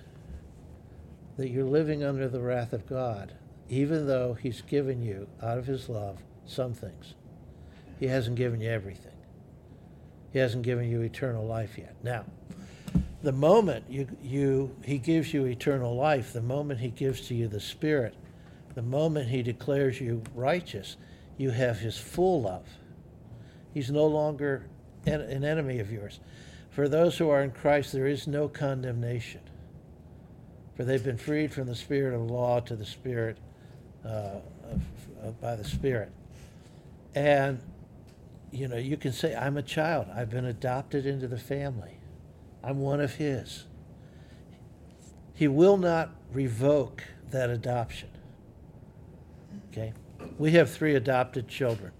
[1.39, 3.32] that you're living under the wrath of God,
[3.70, 7.14] even though He's given you, out of His love, some things.
[7.99, 9.12] He hasn't given you everything.
[10.32, 11.95] He hasn't given you eternal life yet.
[12.03, 12.24] Now,
[13.22, 17.47] the moment you, you, He gives you eternal life, the moment He gives to you
[17.47, 18.16] the Spirit,
[18.74, 20.97] the moment He declares you righteous,
[21.36, 22.66] you have His full love.
[23.72, 24.66] He's no longer
[25.07, 26.18] an, an enemy of yours.
[26.70, 29.41] For those who are in Christ, there is no condemnation.
[30.79, 33.37] For they've been freed from the spirit of law to the spirit
[34.05, 34.83] uh, of,
[35.22, 36.12] of, by the Spirit.
[37.14, 37.61] And,
[38.51, 40.07] you know, you can say, I'm a child.
[40.14, 41.99] I've been adopted into the family.
[42.62, 43.64] I'm one of His.
[45.35, 48.11] He will not revoke that adoption.
[49.70, 49.93] Okay?
[50.39, 51.93] We have three adopted children,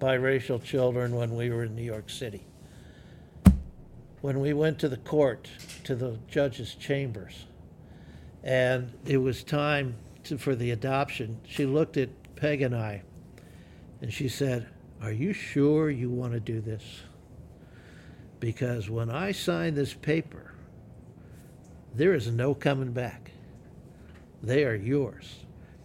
[0.00, 2.46] biracial children, when we were in New York City.
[4.20, 5.48] When we went to the court,
[5.84, 7.46] to the judge's chambers,
[8.46, 13.02] and it was time to, for the adoption, she looked at Peg and I
[14.00, 14.68] and she said,
[15.02, 17.00] Are you sure you want to do this?
[18.38, 20.54] Because when I sign this paper,
[21.92, 23.32] there is no coming back.
[24.44, 25.40] They are yours.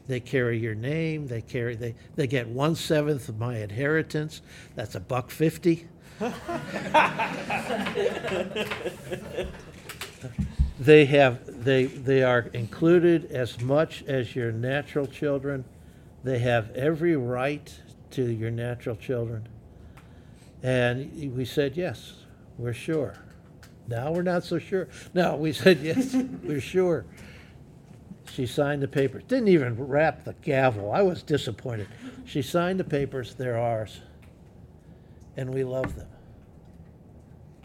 [0.08, 1.28] They carry your name.
[1.28, 4.42] They carry they they get one seventh of my inheritance.
[4.76, 5.88] That's a buck fifty.
[10.82, 15.64] they have they they are included as much as your natural children.
[16.24, 17.72] They have every right
[18.12, 19.48] to your natural children?
[20.64, 22.14] And we said, yes,
[22.58, 23.16] we're sure.
[23.88, 24.88] Now we're not so sure.
[25.14, 26.14] No, we said, yes,
[26.44, 27.06] we're sure.
[28.32, 29.24] She signed the papers.
[29.28, 30.92] Didn't even rap the gavel.
[30.92, 31.88] I was disappointed.
[32.26, 33.34] She signed the papers.
[33.34, 34.02] They're ours.
[35.36, 36.08] And we love them.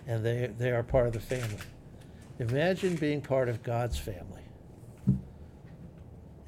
[0.06, 1.58] And they, they are part of the family.
[2.38, 4.42] Imagine being part of God's family.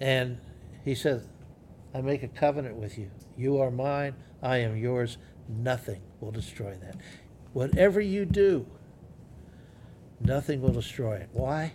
[0.00, 0.38] And
[0.84, 1.28] he says,
[1.94, 3.10] I make a covenant with you.
[3.36, 4.14] You are mine.
[4.42, 5.18] I am yours.
[5.48, 6.96] Nothing will destroy that.
[7.52, 8.66] Whatever you do,
[10.20, 11.30] nothing will destroy it.
[11.32, 11.72] Why?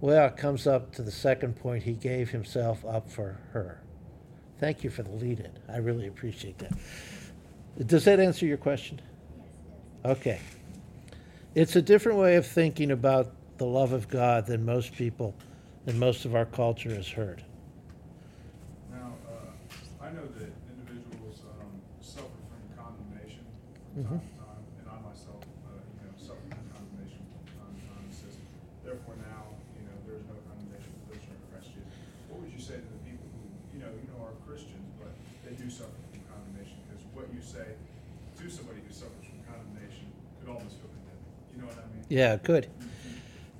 [0.00, 1.82] Well, it comes up to the second point.
[1.82, 3.82] He gave himself up for her.
[4.58, 5.52] Thank you for the lead in.
[5.68, 6.72] I really appreciate that.
[7.86, 9.00] Does that answer your question?
[10.04, 10.16] Yes.
[10.16, 10.40] Okay.
[11.54, 15.34] It's a different way of thinking about the love of God than most people,
[15.86, 17.42] and most of our culture has heard.
[18.90, 23.42] Now, uh, I know that individuals um, suffer from condemnation
[23.94, 24.08] from Mhm.
[24.08, 27.82] time to time, and I myself, uh, you know, suffer from condemnation from time to
[27.82, 28.04] time.
[28.08, 28.34] It says,
[28.86, 31.90] therefore now, you know, there is no condemnation for those who are in Christ Jesus.
[32.30, 33.42] What would you say to the people who,
[33.74, 35.10] you know, you know, are Christians, but
[35.42, 36.78] they do suffer from condemnation?
[36.86, 37.74] Because what you say
[38.38, 40.06] to somebody who suffers from condemnation
[40.38, 41.26] could almost feel condemning.
[41.52, 41.99] You know what I mean?
[42.10, 42.66] Yeah, good.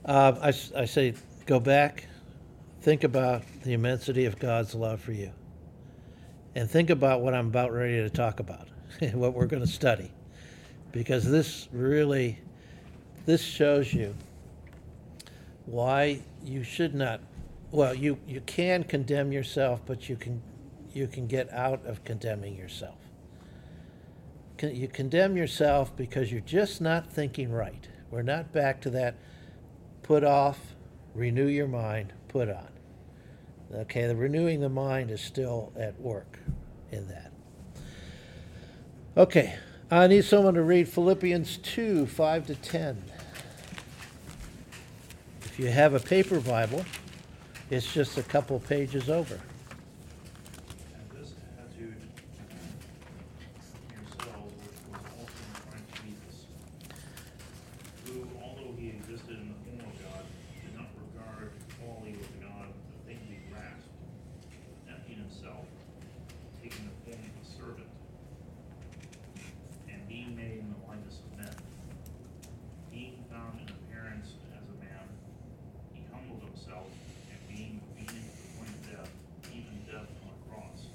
[0.05, 1.15] Uh, I say,
[1.47, 2.07] go back,
[2.83, 5.31] think about the immensity of God's love for you,
[6.57, 8.67] and think about what I'm about ready to talk about,
[9.13, 10.11] what we're going to study,
[10.91, 12.41] because this really,
[13.25, 14.17] this shows you
[15.67, 17.21] why you should not.
[17.71, 20.43] Well, you, you can condemn yourself, but you can
[20.93, 22.99] you can get out of condemning yourself.
[24.61, 27.87] You condemn yourself because you're just not thinking right.
[28.11, 29.17] We're not back to that
[30.03, 30.59] put off,
[31.15, 32.69] renew your mind, put on.
[33.73, 36.41] Okay, the renewing the mind is still at work
[36.91, 37.31] in that.
[39.17, 39.57] Okay,
[39.91, 43.05] I need someone to read Philippians 2 5 to 10.
[45.45, 46.85] If you have a paper Bible,
[47.71, 49.35] it's just a couple pages over.
[49.35, 49.43] And
[51.21, 52.11] this attitude in
[53.93, 56.47] yourselves, which was also in Christ Jesus,
[58.07, 60.25] who, although he existed in the form of God,
[60.65, 63.91] did not regard equality with God a thing to be grasped,
[64.87, 65.67] but emptied himself,
[66.63, 67.91] taking the form of a servant,
[69.91, 71.55] and being made in the likeness of men.
[72.91, 75.07] Being found in appearance as a man,
[75.95, 76.91] he humbled himself,
[77.31, 79.13] and being obedient to the point of death,
[79.55, 80.91] even death on a cross.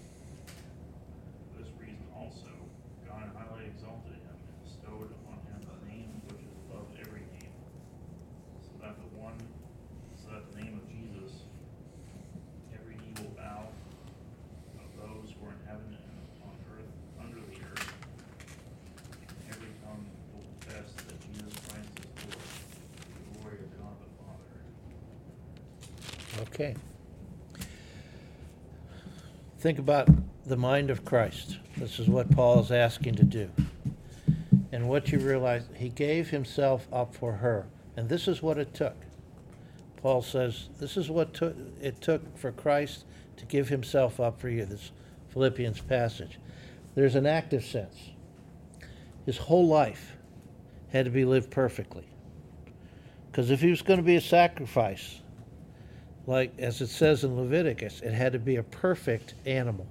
[1.49, 2.51] For this reason also,
[3.09, 7.55] God highly exalted him and bestowed upon him the name which is above every name,
[8.61, 9.47] so that the one, Um,
[10.23, 11.31] so that the name of Jesus,
[12.73, 13.67] every knee will bow
[14.79, 15.99] of those who are in heaven and
[16.43, 17.93] on earth, under the earth,
[19.27, 22.43] and every tongue will confess that Jesus Christ is Lord,
[23.13, 24.09] the glory of God the
[26.39, 26.51] Father.
[26.51, 26.75] Okay.
[29.59, 30.07] Think about
[30.45, 31.57] the mind of Christ.
[31.77, 33.49] This is what Paul is asking to do.
[34.71, 37.65] And what you realize, he gave himself up for her.
[37.97, 38.95] And this is what it took.
[39.97, 41.39] Paul says, this is what
[41.81, 43.05] it took for Christ
[43.37, 44.91] to give himself up for you, this
[45.29, 46.39] Philippians passage.
[46.93, 48.11] There's an active sense.
[49.25, 50.15] His whole life
[50.89, 52.07] had to be lived perfectly.
[53.31, 55.19] Because if he was going to be a sacrifice,
[56.25, 59.87] like as it says in Leviticus, it had to be a perfect animal.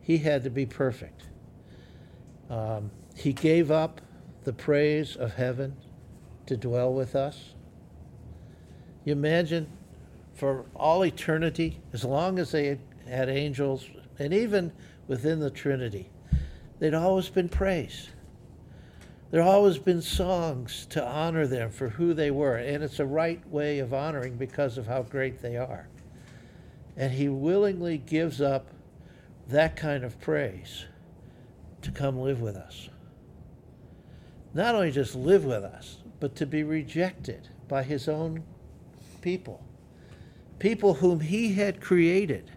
[0.00, 1.22] He had to be perfect.
[2.48, 4.00] Um, he gave up
[4.44, 5.76] the praise of heaven
[6.46, 7.54] to dwell with us.
[9.04, 9.66] You imagine
[10.34, 13.86] for all eternity, as long as they had, angels,
[14.18, 14.72] and even
[15.08, 16.10] within the Trinity,
[16.78, 18.10] they'd always been praised.
[19.30, 23.46] There always been songs to honor them for who they were, and it's a right
[23.48, 25.88] way of honoring because of how great they are.
[26.96, 28.68] And he willingly gives up
[29.48, 30.84] that kind of praise
[31.80, 32.90] to come live with us.
[34.54, 38.44] Not only just live with us, but to be rejected by his own
[39.22, 39.64] people,
[40.58, 42.50] people whom he had created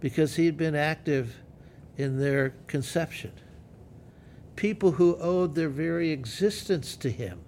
[0.00, 1.34] because he had been active
[1.96, 3.32] in their conception.
[4.56, 7.40] People who owed their very existence to him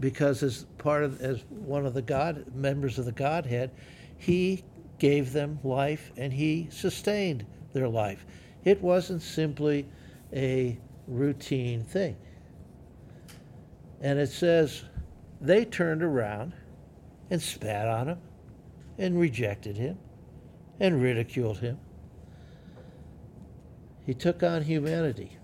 [0.00, 3.70] because as part of as one of the god members of the godhead
[4.16, 4.64] he
[4.98, 8.26] gave them life and he sustained their life.
[8.64, 9.86] It wasn't simply
[10.32, 12.16] a routine thing.
[14.00, 14.84] And it says
[15.40, 16.52] they turned around
[17.30, 18.18] and spat on him
[18.98, 19.98] and rejected him
[20.80, 21.78] and ridiculed him
[24.06, 25.38] He took on humanity.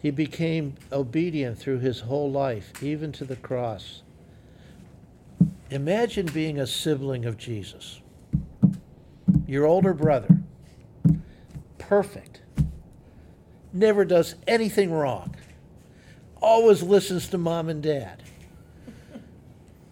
[0.00, 4.02] He became obedient through his whole life, even to the cross.
[5.70, 8.00] Imagine being a sibling of Jesus,
[9.46, 10.38] your older brother,
[11.78, 12.42] perfect,
[13.72, 15.34] never does anything wrong,
[16.40, 18.22] always listens to mom and dad.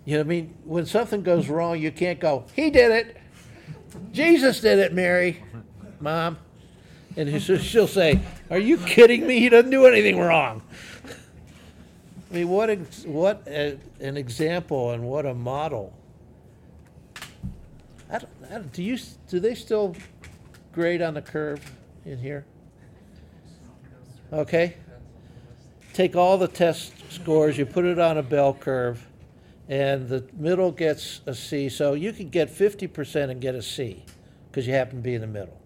[0.05, 0.55] You know what I mean?
[0.65, 3.17] When something goes wrong, you can't go, he did it.
[4.13, 5.43] Jesus did it, Mary,
[6.01, 6.39] mom.
[7.17, 9.41] And he- she'll say, Are you kidding me?
[9.41, 10.63] He doesn't do anything wrong.
[12.31, 12.69] I mean, what,
[13.07, 15.93] what a, an example and what a model.
[18.11, 18.99] I don't, I don't, do, you,
[19.29, 19.95] do they still
[20.73, 21.61] grade on the curve
[22.05, 22.45] in here?
[24.33, 24.75] Okay.
[25.93, 29.07] Take all the test scores, you put it on a bell curve,
[29.69, 31.69] and the middle gets a C.
[31.69, 34.05] So you can get 50% and get a C
[34.51, 35.59] because you happen to be in the middle.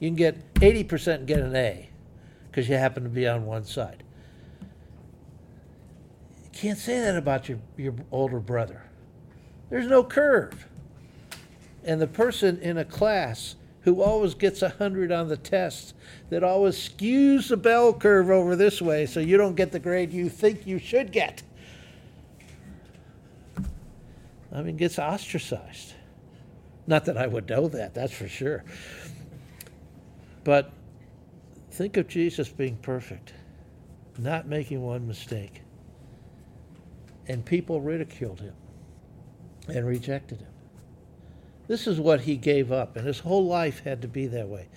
[0.00, 1.88] You can get 80% and get an A
[2.50, 4.02] because you happen to be on one side.
[6.44, 8.82] You can't say that about your, your older brother.
[9.70, 10.66] There's no curve.
[11.84, 15.94] And the person in a class who always gets a 100 on the test,
[16.30, 20.12] that always skews the bell curve over this way so you don't get the grade
[20.12, 21.42] you think you should get.
[24.54, 25.94] I mean, gets ostracized.
[26.86, 28.62] Not that I would know that, that's for sure.
[30.44, 30.70] But
[31.70, 33.32] think of Jesus being perfect,
[34.18, 35.62] not making one mistake.
[37.26, 38.54] And people ridiculed him
[39.68, 40.52] and rejected him.
[41.66, 44.68] This is what he gave up, and his whole life had to be that way.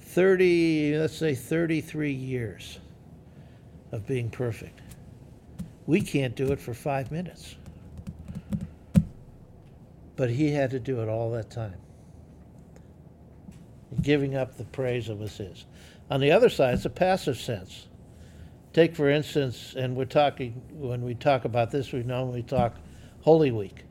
[0.00, 2.78] 30, let's say 33 years
[3.90, 4.80] of being perfect.
[5.86, 7.56] We can't do it for five minutes.
[10.16, 11.76] But he had to do it all that time.
[14.02, 15.66] Giving up the praise that was his.
[16.10, 17.86] On the other side, it's a passive sense.
[18.72, 22.76] Take, for instance, and we're talking, when we talk about this, we normally talk
[23.20, 23.84] Holy Week.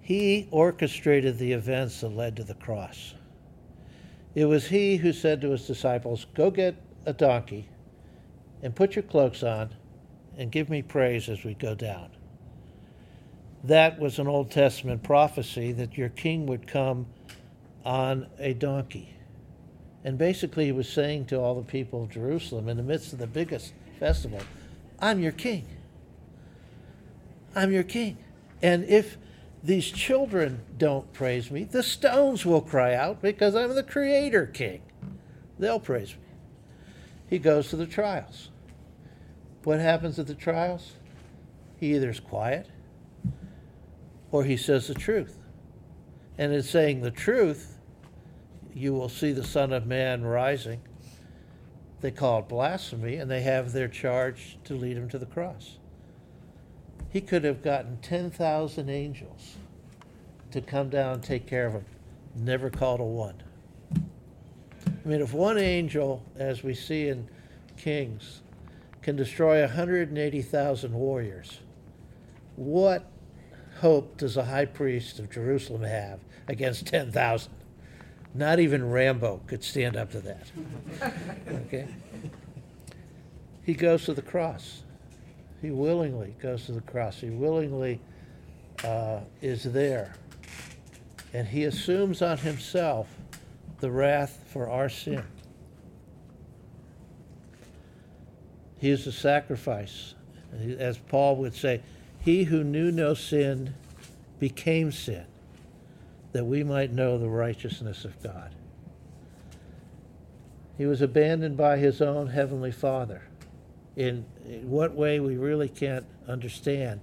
[0.00, 3.14] He orchestrated the events that led to the cross.
[4.34, 6.74] It was he who said to his disciples, Go get
[7.06, 7.68] a donkey
[8.62, 9.70] and put your cloaks on
[10.36, 12.10] and give me praise as we go down.
[13.64, 17.06] That was an Old Testament prophecy that your king would come
[17.84, 19.14] on a donkey.
[20.04, 23.20] And basically, he was saying to all the people of Jerusalem in the midst of
[23.20, 24.40] the biggest festival,
[24.98, 25.66] I'm your king.
[27.54, 28.18] I'm your king.
[28.62, 29.16] And if
[29.62, 34.82] these children don't praise me, the stones will cry out because I'm the creator king.
[35.58, 36.18] They'll praise me.
[37.30, 38.50] He goes to the trials.
[39.62, 40.94] What happens at the trials?
[41.78, 42.68] He either is quiet
[44.32, 45.38] or he says the truth.
[46.38, 47.78] And in saying the truth,
[48.74, 50.80] you will see the Son of Man rising.
[52.00, 55.76] They call it blasphemy, and they have their charge to lead him to the cross.
[57.10, 59.56] He could have gotten 10,000 angels
[60.50, 61.84] to come down and take care of him.
[62.34, 63.42] Never called a one.
[63.94, 67.28] I mean, if one angel, as we see in
[67.76, 68.40] Kings,
[69.02, 71.58] can destroy 180,000 warriors,
[72.56, 73.11] what
[73.82, 77.52] hope does a high priest of Jerusalem have against 10,000?
[78.32, 80.50] Not even Rambo could stand up to that.
[81.66, 81.88] Okay?
[83.64, 84.82] He goes to the cross.
[85.60, 87.20] He willingly goes to the cross.
[87.20, 88.00] He willingly
[88.84, 90.14] uh, is there.
[91.34, 93.08] And he assumes on himself
[93.80, 95.24] the wrath for our sin.
[98.78, 100.14] He is a sacrifice.
[100.78, 101.80] As Paul would say,
[102.24, 103.74] he who knew no sin
[104.38, 105.26] became sin,
[106.32, 108.54] that we might know the righteousness of God.
[110.78, 113.22] He was abandoned by his own heavenly Father.
[113.94, 117.00] In, in what way we really can't understand.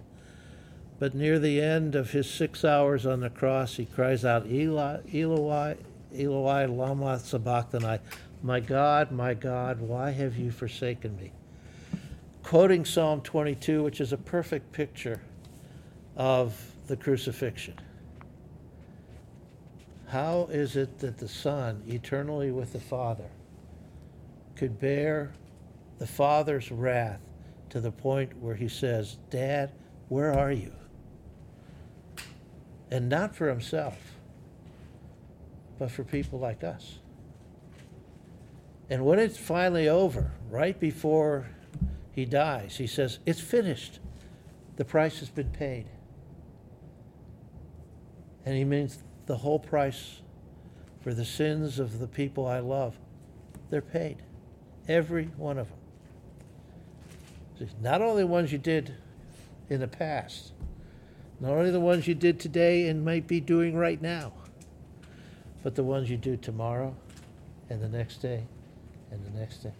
[0.98, 5.00] But near the end of his six hours on the cross, he cries out, Eloi,
[5.14, 8.00] Eloi, lama sabachthani,
[8.42, 11.32] my God, my God, why have you forsaken me?
[12.50, 15.22] Quoting Psalm 22, which is a perfect picture
[16.18, 17.76] of the crucifixion.
[20.08, 23.30] How is it that the Son, eternally with the Father,
[24.56, 25.32] could bear
[26.00, 27.22] the Father's wrath
[27.70, 29.72] to the point where he says, Dad,
[30.08, 30.74] where are you?
[32.90, 34.16] And not for himself,
[35.78, 36.98] but for people like us.
[38.90, 41.46] And when it's finally over, right before
[42.20, 44.00] he dies, he says, It's finished.
[44.76, 45.86] The price has been paid.
[48.46, 50.22] And he means the whole price
[51.02, 52.98] for the sins of the people I love
[53.70, 54.18] They're paid.
[54.88, 55.78] Every one of them.
[57.82, 58.96] Not only the ones you did
[59.70, 60.54] in the past,
[61.40, 64.34] not only the ones you did today and might be doing right now,
[65.64, 66.96] but the ones you do tomorrow
[67.70, 68.44] and the next day
[69.12, 69.74] and the next day.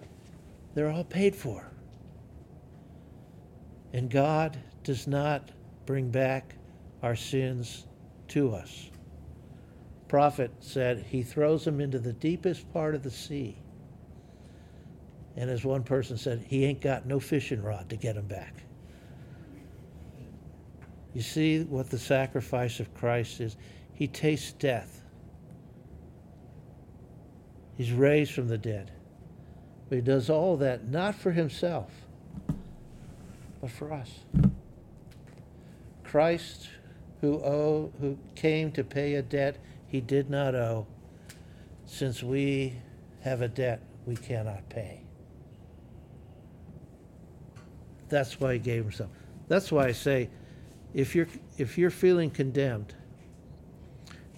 [0.76, 1.70] They're all paid for.
[3.94, 5.52] And God does not
[5.86, 6.56] bring back
[7.02, 7.88] our sins
[8.30, 8.90] to us.
[10.08, 13.58] Prophet said he throws them into the deepest part of the sea.
[15.36, 18.64] And as one person said, he ain't got no fishing rod to get them back.
[21.14, 23.56] You see what the sacrifice of Christ is?
[23.94, 25.04] He tastes death.
[27.76, 28.92] He's raised from the dead.
[29.88, 31.92] But he does all that not for himself,
[33.62, 34.20] but for us.
[36.04, 36.70] Christ,
[37.22, 39.58] who owe, who came to pay a debt
[39.88, 40.88] he did not owe,
[41.86, 42.76] since we
[43.22, 45.02] have a debt we cannot pay.
[48.08, 49.12] That's why he gave himself.
[49.48, 50.30] That's why I say,
[50.94, 52.96] if you're if you're feeling condemned,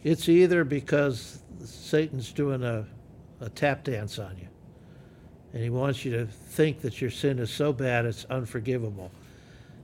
[0.03, 2.85] it's either because Satan's doing a,
[3.39, 4.47] a tap dance on you,
[5.53, 9.11] and he wants you to think that your sin is so bad it's unforgivable.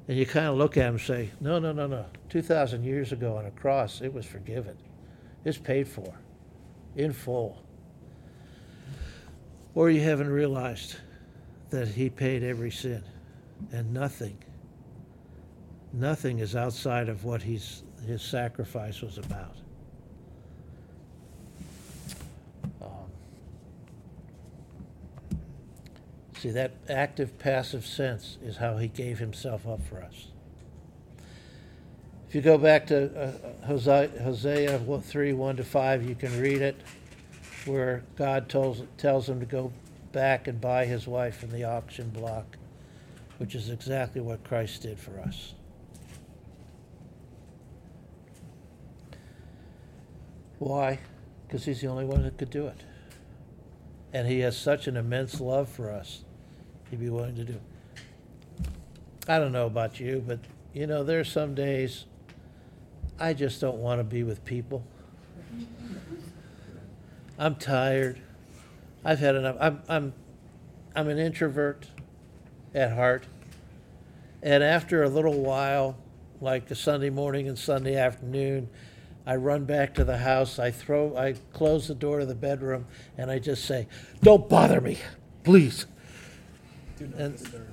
[0.08, 2.06] And you kind of look at him and say, No, no, no, no.
[2.30, 4.78] 2,000 years ago on a cross, it was forgiven,
[5.44, 6.14] it's paid for
[6.96, 7.62] in full.
[9.76, 10.96] Or you haven't realized
[11.70, 13.04] that he paid every sin
[13.72, 14.38] and nothing,
[15.94, 19.58] nothing is outside of what he's, his sacrifice was about.
[26.40, 30.28] See, that active passive sense is how he gave himself up for us.
[32.30, 36.62] If you go back to uh, Hosea, Hosea 3 1 to 5, you can read
[36.62, 36.76] it,
[37.66, 39.72] where God tells, tells him to go
[40.12, 42.58] back and buy his wife in the auction block,
[43.38, 45.54] which is exactly what Christ did for us.
[50.60, 51.00] Why?
[51.48, 52.84] Because he's the only one that could do it.
[54.12, 56.24] And he has such an immense love for us,
[56.90, 57.60] he'd be willing to do.
[59.28, 60.40] I don't know about you, but
[60.74, 62.06] you know, there are some days
[63.20, 64.84] I just don't want to be with people.
[67.40, 68.22] I'm tired.
[69.04, 69.58] I've had enough.
[69.60, 70.14] I'm, I'm,
[70.96, 71.88] I'm an introvert
[72.74, 73.26] at heart.
[74.42, 75.98] And after a little while,
[76.42, 78.70] like a Sunday morning and Sunday afternoon,
[79.26, 80.58] I run back to the house.
[80.58, 82.86] I throw, I close the door to the bedroom,
[83.18, 83.88] and I just say,
[84.22, 85.00] "Don't bother me,
[85.44, 85.86] please."
[86.98, 87.68] Do not And- disturb.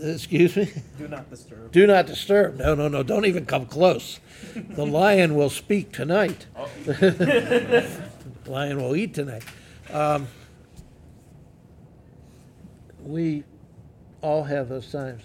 [0.00, 0.70] Excuse me.
[0.98, 1.70] Do not disturb.
[1.70, 2.56] Do not disturb.
[2.56, 3.02] No, no, no.
[3.02, 4.20] Don't even come close.
[4.54, 6.46] The lion will speak tonight.
[8.46, 9.44] lion will eat tonight.
[9.90, 10.28] Um,
[13.04, 13.44] we
[14.22, 15.22] all have those times.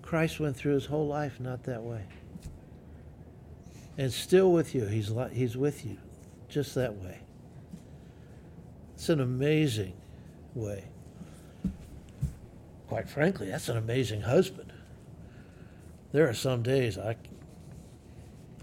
[0.00, 2.04] Christ went through his whole life not that way.
[3.98, 4.86] And still with you.
[4.86, 5.96] He's, li- he's with you
[6.48, 7.18] just that way.
[8.94, 9.94] It's an amazing
[10.54, 10.84] way.
[12.88, 14.72] Quite frankly, that's an amazing husband.
[16.12, 17.16] There are some days I,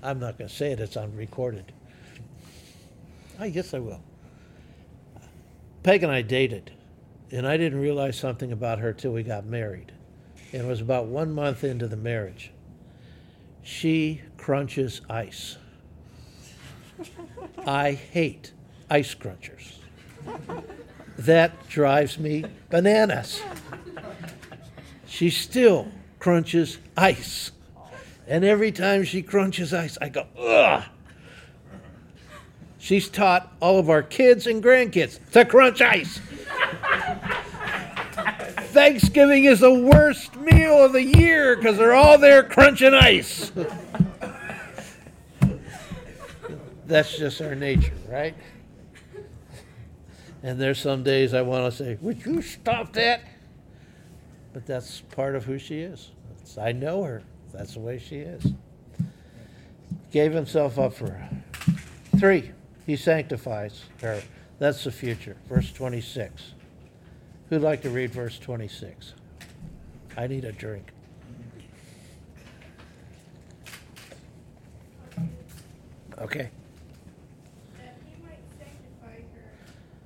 [0.01, 1.71] I'm not going to say it, it's unrecorded.
[3.39, 4.01] I guess I will.
[5.83, 6.71] Peg and I dated,
[7.31, 9.91] and I didn't realize something about her till we got married.
[10.53, 12.51] And it was about one month into the marriage.
[13.63, 15.57] She crunches ice.
[17.65, 18.53] I hate
[18.89, 19.73] ice crunchers.
[21.17, 23.41] That drives me bananas.
[25.13, 27.51] She still crunches ice.
[28.27, 30.85] And every time she crunches ice, I go, ugh.
[32.79, 36.19] She's taught all of our kids and grandkids to crunch ice.
[38.71, 43.51] Thanksgiving is the worst meal of the year because they're all there crunching ice.
[46.87, 48.33] That's just our nature, right?
[50.41, 53.21] And there's some days I want to say, Would you stop that?
[54.53, 56.11] But that's part of who she is.
[56.59, 57.23] I know her.
[57.51, 58.53] That's the way she is.
[60.11, 61.29] Gave himself up for her.
[62.19, 62.51] Three,
[62.85, 64.21] he sanctifies her.
[64.59, 65.35] That's the future.
[65.49, 66.53] Verse 26.
[67.49, 69.13] Who'd like to read verse 26?
[70.15, 70.91] I need a drink.
[76.21, 76.49] Okay.
[77.75, 79.49] that he might sanctify her,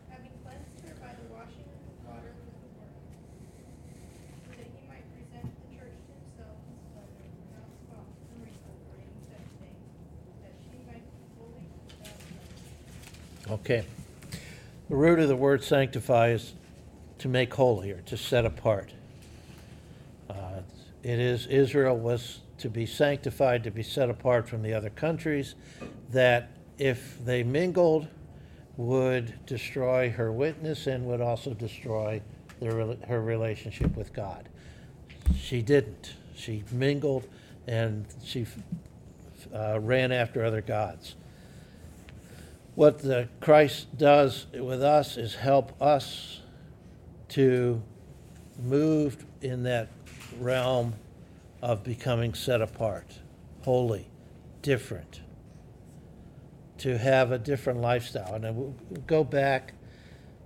[0.09, 2.97] having cleansed her by the washing of the water with the word,
[4.47, 8.77] so that he might present the church to himself in splendor, without spot, or wrinkle,
[8.89, 9.77] or any such thing,
[10.41, 12.49] that she might be holy without blame.
[13.49, 13.85] Okay.
[14.89, 16.53] The root of the word sanctify is
[17.19, 18.91] to make holy or to set apart.
[20.29, 20.61] Uh,
[21.01, 25.55] it is Israel was to be sanctified, to be set apart from the other countries,
[26.11, 28.07] that if they mingled,
[28.75, 32.21] would destroy her witness and would also destroy
[32.59, 34.49] their, her relationship with God.
[35.35, 36.13] She didn't.
[36.35, 37.27] She mingled
[37.65, 38.45] and she
[39.53, 41.15] uh, ran after other gods.
[42.77, 46.41] What the Christ does with us is help us
[47.29, 47.81] to
[48.61, 49.87] move in that
[50.39, 50.93] realm
[51.59, 53.17] of becoming set apart,
[53.61, 54.07] holy,
[54.61, 55.21] different,
[56.77, 58.35] to have a different lifestyle.
[58.35, 58.75] And we'll
[59.07, 59.73] go back.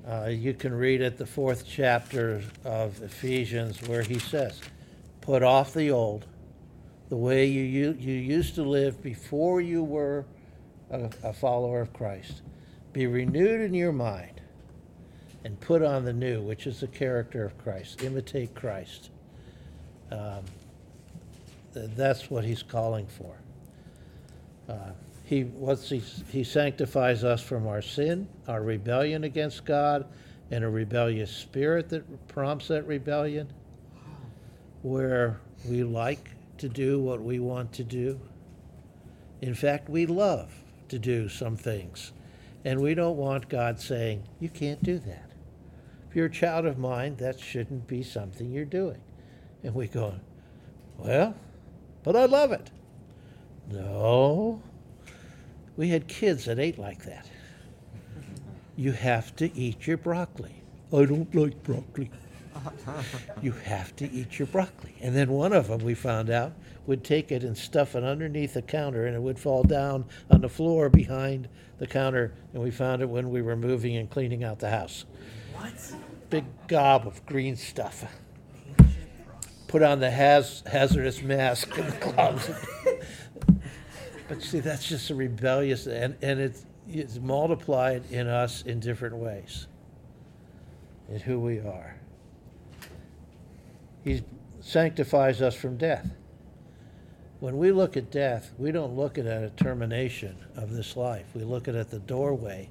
[0.08, 4.62] Uh, you can read at the fourth chapter of Ephesians where he says,
[5.20, 6.28] Put off the old,
[7.10, 10.24] the way you, you, you used to live before you were
[10.92, 12.42] a, follower of Christ.
[12.94, 14.42] Be renewed in your mind
[15.44, 18.04] and put on the new, which is the character of Christ.
[18.04, 19.10] Imitate Christ.
[20.12, 20.44] Um,
[21.74, 23.38] that's what he's calling for.
[24.70, 24.92] Uh,
[25.24, 30.06] he, what's he, he sanctifies us from our sin, our rebellion against God,
[30.52, 33.48] and a rebellious spirit that prompts that rebellion,
[34.82, 35.40] where
[35.70, 38.20] we like to do what we want to do.
[39.42, 40.52] In fact, we love
[40.92, 42.12] to do some things,
[42.64, 45.32] and we don't want God saying, You can't do that.
[46.10, 49.02] If you're a child of mine, that shouldn't be something you're doing.
[49.64, 50.16] And we go,
[50.98, 51.36] Well,
[52.04, 52.70] but I love it.
[53.70, 54.62] No.
[55.78, 57.28] We had kids that ate like that.
[58.76, 60.64] You have to eat your broccoli.
[60.94, 62.12] I don't like broccoli.
[63.42, 64.96] You have to eat your broccoli.
[65.02, 66.54] And then one of them, we found out,
[66.86, 70.42] would take it and stuff it underneath the counter, and it would fall down on
[70.42, 71.48] the floor behind
[71.78, 72.34] the counter.
[72.54, 75.06] And we found it when we were moving and cleaning out the house.
[75.54, 75.74] What?
[76.30, 78.06] Big gob of green stuff.
[79.68, 82.56] Put on the haz- hazardous mask in the closet.
[84.28, 89.16] but see, that's just a rebellious, and, and it's, it's multiplied in us in different
[89.16, 89.68] ways,
[91.10, 92.01] in who we are.
[94.04, 94.24] He
[94.62, 96.12] sanctifies us from death.
[97.40, 101.26] When we look at death, we don't look at a termination of this life.
[101.34, 102.70] We look at it at the doorway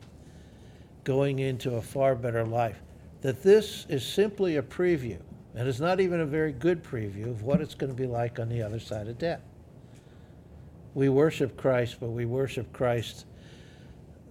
[1.05, 2.79] going into a far better life.
[3.23, 5.19] That this is simply a preview,
[5.55, 8.39] and it's not even a very good preview of what it's going to be like
[8.39, 9.43] on the other side of death.
[10.95, 13.27] We worship Christ, but we worship Christ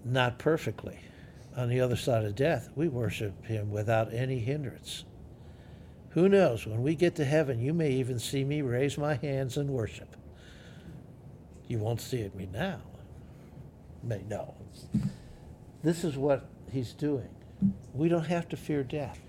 [0.06, 1.00] not perfectly.
[1.56, 5.04] On the other side of death, we worship Him without any hindrance.
[6.12, 6.66] Who knows?
[6.66, 10.16] When we get to heaven, you may even see me raise my hands and worship.
[11.68, 12.82] You won't see it me now.
[14.02, 14.56] May no.
[15.84, 17.30] This is what he's doing.
[17.94, 19.20] We don't have to fear death.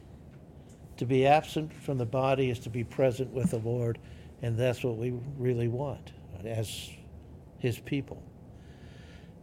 [0.97, 3.99] To be absent from the body is to be present with the Lord,
[4.43, 6.12] and that's what we really want
[6.45, 6.91] as
[7.59, 8.22] his people.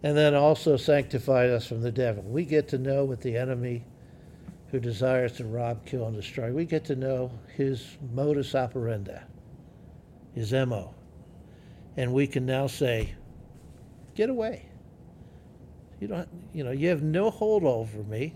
[0.03, 2.23] And then also sanctify us from the devil.
[2.23, 3.85] We get to know what the enemy
[4.71, 6.51] who desires to rob, kill, and destroy.
[6.51, 9.19] We get to know his modus operandi,
[10.33, 10.93] his MO.
[11.95, 13.15] And we can now say,
[14.13, 14.65] get away.
[15.99, 18.35] You don't you know, you have no hold over me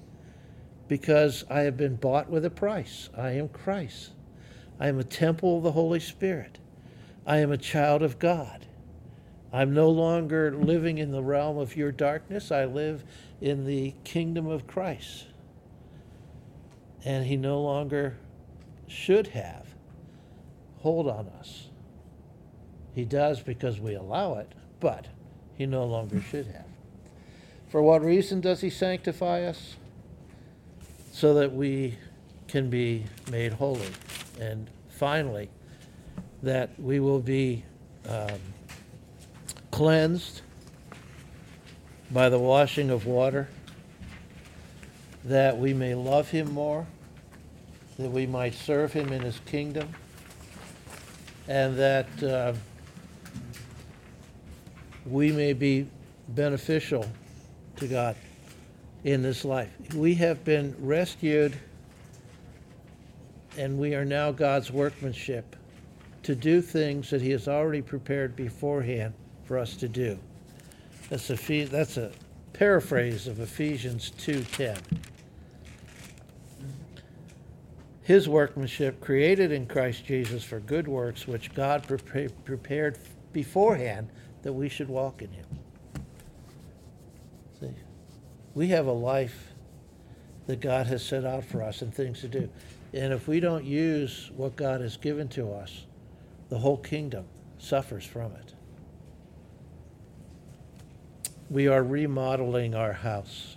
[0.87, 3.09] because I have been bought with a price.
[3.15, 4.11] I am Christ.
[4.79, 6.57] I am a temple of the Holy Spirit.
[7.25, 8.65] I am a child of God.
[9.53, 12.51] I'm no longer living in the realm of your darkness.
[12.51, 13.03] I live
[13.41, 15.25] in the kingdom of Christ
[17.03, 18.17] and he no longer
[18.87, 19.67] should have
[20.79, 21.67] hold on us.
[22.93, 25.07] He does because we allow it, but
[25.55, 26.65] he no longer should have.
[27.69, 29.75] For what reason does he sanctify us?
[31.13, 31.97] So that we
[32.47, 33.87] can be made holy.
[34.39, 35.49] And finally,
[36.43, 37.63] that we will be
[38.09, 38.39] um,
[39.69, 40.41] cleansed
[42.09, 43.47] by the washing of water
[45.25, 46.85] that we may love him more,
[47.97, 49.87] that we might serve him in his kingdom,
[51.47, 52.53] and that uh,
[55.05, 55.87] we may be
[56.29, 57.05] beneficial
[57.75, 58.15] to God
[59.03, 59.71] in this life.
[59.95, 61.53] We have been rescued,
[63.57, 65.55] and we are now God's workmanship
[66.23, 69.13] to do things that he has already prepared beforehand
[69.43, 70.17] for us to do.
[71.09, 72.11] That's a, that's a
[72.53, 74.77] paraphrase of Ephesians 2:10
[78.11, 82.97] his workmanship created in Christ Jesus for good works which God prepa- prepared
[83.31, 84.09] beforehand
[84.41, 85.45] that we should walk in him.
[87.61, 87.69] See,
[88.53, 89.53] we have a life
[90.47, 92.49] that God has set out for us and things to do.
[92.91, 95.85] And if we don't use what God has given to us,
[96.49, 97.23] the whole kingdom
[97.59, 98.53] suffers from it.
[101.49, 103.55] We are remodeling our house.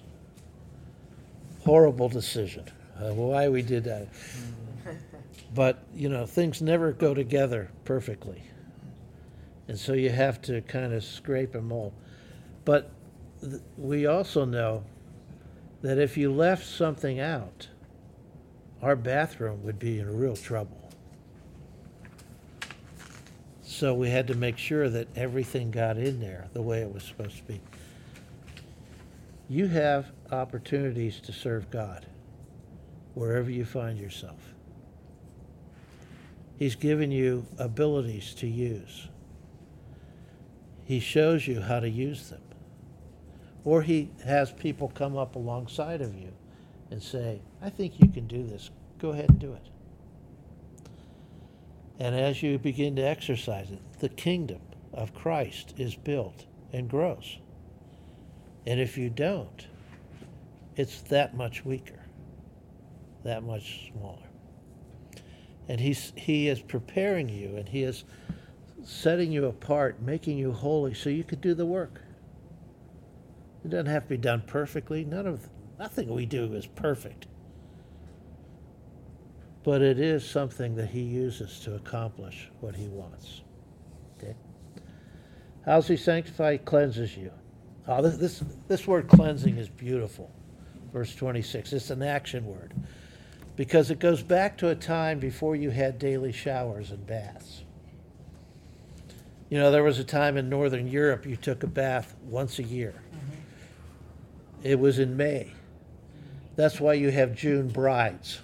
[1.65, 2.67] Horrible decision.
[2.97, 4.09] Uh, why we did that.
[5.55, 8.43] But, you know, things never go together perfectly.
[9.69, 11.93] And so you have to kind of scrape and mold.
[12.65, 12.91] But
[13.41, 14.85] th- we also know
[15.83, 17.69] that if you left something out,
[18.83, 20.91] our bathroom would be in real trouble.
[23.63, 27.05] So we had to make sure that everything got in there the way it was
[27.05, 27.61] supposed to be.
[29.49, 32.07] You have opportunities to serve God
[33.15, 34.55] wherever you find yourself.
[36.57, 39.09] He's given you abilities to use.
[40.85, 42.43] He shows you how to use them.
[43.65, 46.33] Or he has people come up alongside of you
[46.91, 48.71] and say, I think you can do this.
[48.99, 49.69] Go ahead and do it.
[51.99, 54.61] And as you begin to exercise it, the kingdom
[54.93, 57.39] of Christ is built and grows.
[58.67, 59.67] And if you don't,
[60.77, 62.01] it's that much weaker,
[63.25, 64.29] that much smaller.
[65.69, 68.05] And he's, he is preparing you and he is
[68.85, 72.03] setting you apart, making you holy so you could do the work.
[73.65, 75.05] It doesn't have to be done perfectly.
[75.05, 75.49] None of
[75.79, 77.27] nothing we do is perfect.
[79.63, 83.41] But it is something that he uses to accomplish what he wants.
[84.19, 84.35] Okay?
[85.65, 86.53] How's he sanctify?
[86.53, 87.33] He cleanses you.
[87.89, 90.31] Oh, this, this, this word cleansing is beautiful.
[90.93, 91.73] Verse 26.
[91.73, 92.75] It's an action word
[93.57, 97.63] because it goes back to a time before you had daily showers and baths.
[99.49, 102.63] You know, there was a time in Northern Europe you took a bath once a
[102.63, 102.95] year.
[102.95, 104.67] Mm-hmm.
[104.67, 105.53] It was in May.
[106.57, 108.41] That's why you have June brides.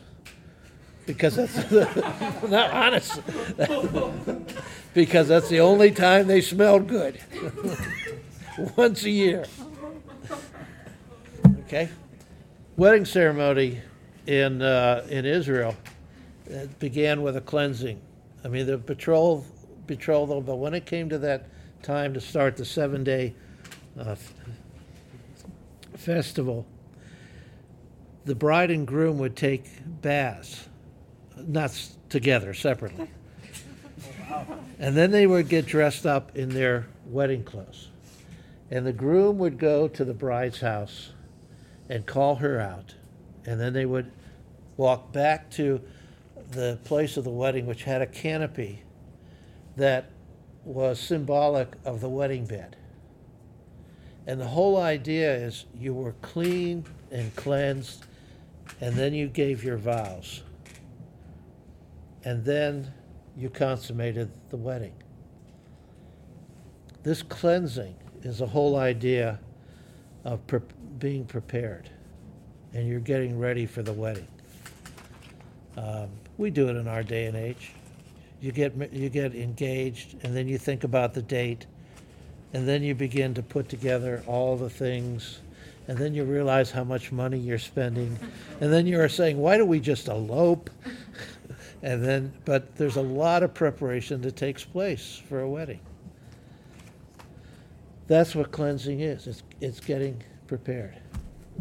[1.07, 1.71] Because that's
[2.49, 3.21] not honest.
[4.95, 7.21] because that's the only time they smelled good.
[8.77, 9.47] once a year.
[11.65, 11.89] Okay?
[12.77, 13.81] Wedding ceremony
[14.31, 15.75] in uh, in Israel
[16.47, 18.01] it began with a cleansing.
[18.45, 19.45] I mean, the betrothal,
[19.87, 21.47] betrothal, but when it came to that
[21.83, 23.35] time to start the seven day
[23.99, 24.35] uh, f-
[25.97, 26.67] festival,
[28.25, 29.65] the bride and groom would take
[30.03, 30.69] baths,
[31.37, 33.09] not s- together, separately.
[34.79, 37.89] And then they would get dressed up in their wedding clothes.
[38.71, 41.11] And the groom would go to the bride's house
[41.91, 42.95] and call her out.
[43.45, 44.11] And then they would
[44.81, 45.79] walk back to
[46.53, 48.83] the place of the wedding, which had a canopy
[49.77, 50.11] that
[50.65, 52.77] was symbolic of the wedding bed.
[54.27, 58.07] And the whole idea is you were clean and cleansed,
[58.81, 60.43] and then you gave your vows.
[62.25, 62.91] And then
[63.37, 64.95] you consummated the wedding.
[67.03, 69.41] This cleansing is a whole idea
[70.25, 70.61] of pre-
[70.99, 71.91] being prepared,
[72.73, 74.29] and you're getting ready for the wedding.
[75.81, 77.73] Um, we do it in our day and age.
[78.41, 81.67] You get you get engaged, and then you think about the date,
[82.53, 85.41] and then you begin to put together all the things,
[85.89, 88.19] and then you realize how much money you're spending,
[88.61, 90.71] and then you are saying, "Why don't we just elope?"
[91.83, 95.81] and then, but there's a lot of preparation that takes place for a wedding.
[98.07, 99.27] That's what cleansing is.
[99.27, 100.97] It's it's getting prepared.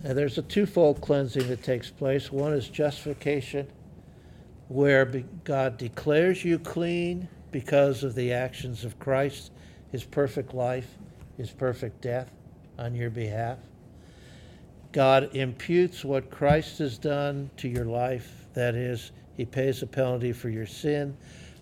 [0.03, 2.31] And there's a twofold cleansing that takes place.
[2.31, 3.67] One is justification,
[4.69, 5.05] where
[5.43, 9.51] God declares you clean because of the actions of Christ,
[9.91, 10.95] his perfect life,
[11.37, 12.31] his perfect death
[12.77, 13.57] on your behalf.
[14.91, 18.45] God imputes what Christ has done to your life.
[18.53, 21.17] That is, he pays a penalty for your sin.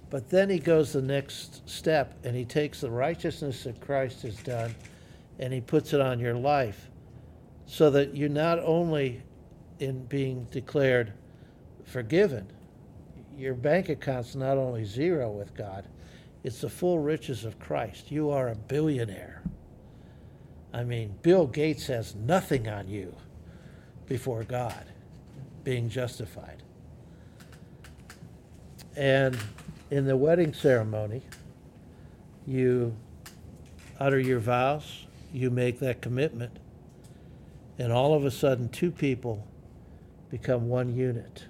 [0.09, 4.35] But then he goes the next step and he takes the righteousness that Christ has
[4.37, 4.75] done
[5.39, 6.89] and he puts it on your life
[7.65, 9.21] so that you not only
[9.79, 11.13] in being declared
[11.85, 12.47] forgiven,
[13.37, 15.85] your bank account's not only zero with God,
[16.43, 18.11] it's the full riches of Christ.
[18.11, 19.43] You are a billionaire.
[20.73, 23.15] I mean, Bill Gates has nothing on you
[24.07, 24.85] before God,
[25.63, 26.63] being justified.
[28.95, 29.37] And
[29.91, 31.21] in the wedding ceremony,
[32.45, 32.95] you
[33.99, 36.57] utter your vows, you make that commitment,
[37.77, 39.45] and all of a sudden, two people
[40.29, 41.46] become one unit.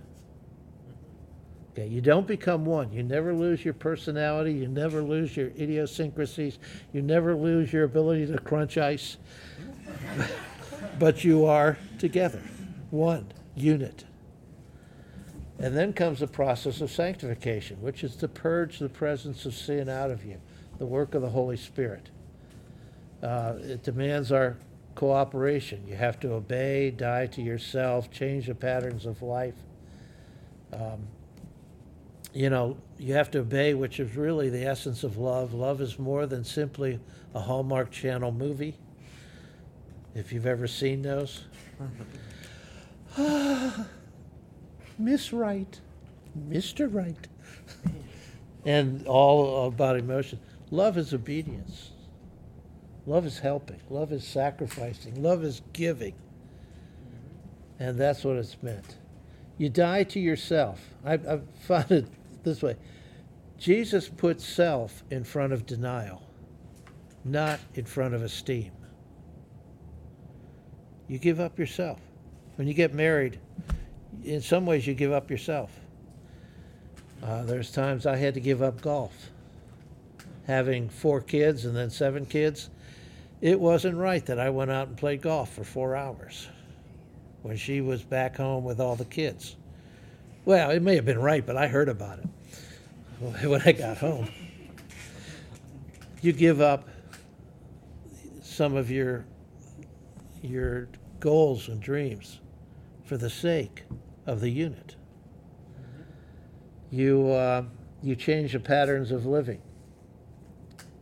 [1.85, 2.91] You don't become one.
[2.91, 4.53] You never lose your personality.
[4.53, 6.57] You never lose your idiosyncrasies.
[6.93, 9.17] You never lose your ability to crunch ice.
[10.99, 12.41] but you are together,
[12.89, 13.27] one.
[13.55, 14.05] unit.
[15.59, 19.89] And then comes the process of sanctification, which is to purge the presence of sin
[19.89, 20.39] out of you,
[20.77, 22.11] the work of the Holy Spirit.
[23.23, 24.57] Uh, it demands our
[24.93, 25.83] cooperation.
[25.87, 29.55] You have to obey, die to yourself, change the patterns of life.
[30.71, 31.07] Um,
[32.33, 35.53] you know, you have to obey, which is really the essence of love.
[35.53, 36.99] Love is more than simply
[37.33, 38.75] a Hallmark Channel movie.
[40.15, 41.43] If you've ever seen those.
[44.99, 45.79] Miss Wright,
[46.49, 46.93] Mr.
[46.93, 47.27] Wright,
[48.65, 50.39] and all about emotion.
[50.71, 51.91] Love is obedience.
[53.05, 53.79] Love is helping.
[53.89, 55.21] Love is sacrificing.
[55.21, 56.13] Love is giving.
[57.79, 58.97] And that's what it's meant.
[59.57, 60.79] You die to yourself.
[61.03, 62.05] I've, I've found it
[62.43, 62.75] this way
[63.57, 66.21] Jesus put self in front of denial,
[67.25, 68.71] not in front of esteem.
[71.07, 71.99] You give up yourself.
[72.55, 73.39] When you get married,
[74.23, 75.71] in some ways you give up yourself.
[77.23, 79.31] Uh, there's times I had to give up golf.
[80.45, 82.69] Having four kids and then seven kids,
[83.41, 86.47] it wasn't right that I went out and played golf for four hours
[87.41, 89.55] when she was back home with all the kids.
[90.45, 92.27] Well, it may have been right, but I heard about it
[93.47, 94.29] when I got home.
[96.21, 96.87] You give up
[98.41, 99.25] some of your
[100.41, 100.87] your
[101.19, 102.39] goals and dreams
[103.03, 103.83] for the sake
[104.25, 104.95] of the unit.
[106.91, 107.63] You uh,
[108.01, 109.61] you change the patterns of living.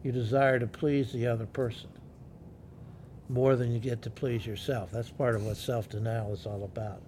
[0.04, 1.90] You desire to please the other person
[3.30, 4.92] more than you get to please yourself.
[4.92, 7.02] That's part of what self denial is all about.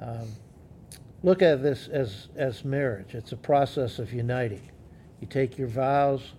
[0.00, 0.28] Um,
[1.22, 4.70] look at this as, as marriage it's a process of uniting.
[5.20, 6.32] You take your vows,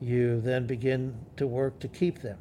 [0.00, 2.38] you then begin to work to keep them.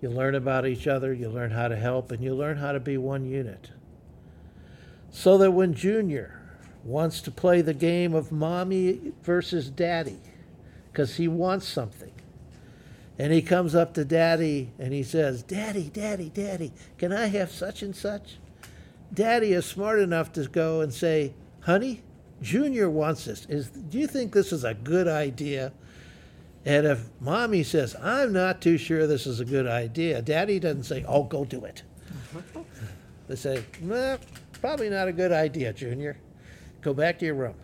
[0.00, 2.80] You learn about each other, you learn how to help, and you learn how to
[2.80, 3.70] be one unit.
[5.10, 6.42] So that when Junior
[6.82, 10.20] wants to play the game of mommy versus daddy,
[10.92, 12.12] because he wants something,
[13.18, 17.50] and he comes up to daddy and he says, Daddy, daddy, daddy, can I have
[17.52, 18.38] such and such?
[19.12, 22.02] Daddy is smart enough to go and say, Honey,
[22.42, 23.46] Junior wants this.
[23.48, 25.72] Is, do you think this is a good idea?
[26.64, 30.84] And if mommy says, I'm not too sure this is a good idea, daddy doesn't
[30.84, 31.82] say, Oh, go do it.
[33.28, 34.16] they say, nah,
[34.60, 36.16] Probably not a good idea, Junior.
[36.80, 37.54] Go back to your room.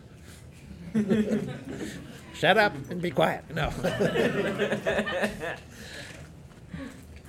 [2.40, 3.44] Shut up and be quiet.
[3.54, 3.68] No.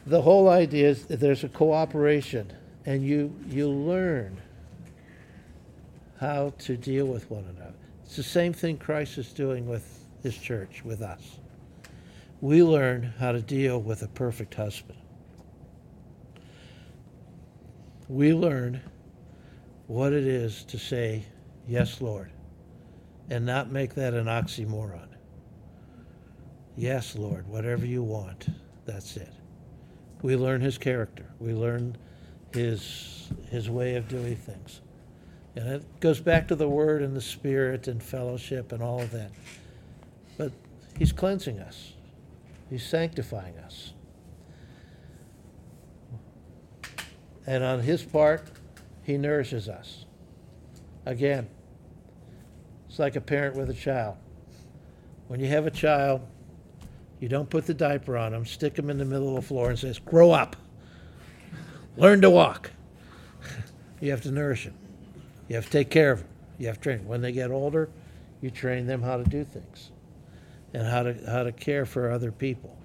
[0.08, 2.54] the whole idea is that there's a cooperation
[2.86, 4.42] and you you learn
[6.22, 7.74] how to deal with one another.
[8.06, 11.40] It's the same thing Christ is doing with his church, with us.
[12.40, 14.98] We learn how to deal with a perfect husband.
[18.08, 18.80] We learn
[19.88, 21.26] what it is to say,
[21.68, 22.32] Yes, Lord,
[23.30, 25.08] and not make that an oxymoron.
[26.76, 28.48] Yes, Lord, whatever you want,
[28.86, 29.32] that's it.
[30.22, 31.26] We learn his character.
[31.40, 31.98] We learn
[32.54, 34.82] his his way of doing things.
[35.56, 39.12] And it goes back to the word and the spirit and fellowship and all of
[39.12, 39.32] that.
[40.38, 40.52] But
[40.98, 41.94] he's cleansing us.
[42.70, 43.94] He's sanctifying us.
[47.46, 48.48] And on his part,
[49.04, 50.06] he nourishes us.
[51.06, 51.50] Again,
[52.92, 54.18] it's like a parent with a child.
[55.30, 56.28] When you have a child,
[57.22, 59.70] you don't put the diaper on them, stick them in the middle of the floor,
[59.70, 60.58] and says, "Grow up,
[61.96, 62.72] learn to walk."
[64.02, 64.74] you have to nourish them.
[65.48, 66.28] You have to take care of them.
[66.58, 66.98] You have to train.
[66.98, 67.08] Them.
[67.08, 67.90] When they get older,
[68.42, 69.92] you train them how to do things,
[70.74, 72.78] and how to how to care for other people.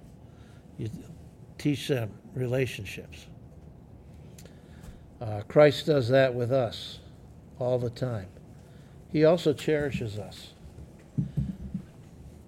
[0.79, 0.89] You
[1.59, 3.27] teach them relationships.
[5.21, 7.01] Uh, Christ does that with us
[7.59, 8.29] all the time.
[9.13, 10.53] He also cherishes us.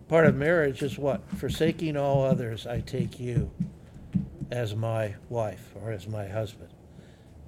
[0.09, 1.21] Part of marriage is what?
[1.37, 3.51] Forsaking all others, I take you
[4.51, 6.71] as my wife or as my husband.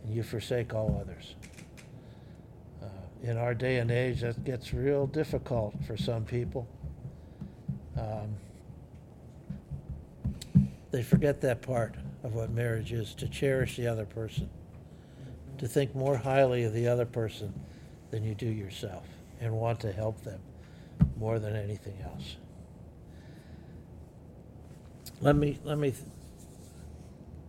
[0.04, 1.34] And you forsake all others.
[2.82, 2.86] Uh,
[3.22, 6.68] in our day and age, that gets real difficult for some people.
[7.98, 8.36] Um,
[10.90, 14.50] they forget that part of what marriage is to cherish the other person
[15.58, 17.52] to think more highly of the other person
[18.10, 19.06] than you do yourself
[19.40, 20.40] and want to help them
[21.18, 22.36] more than anything else.
[25.20, 25.94] Let me let me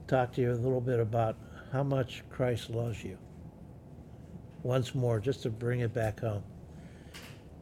[0.07, 1.37] talk to you a little bit about
[1.71, 3.17] how much Christ loves you.
[4.63, 6.43] Once more, just to bring it back home.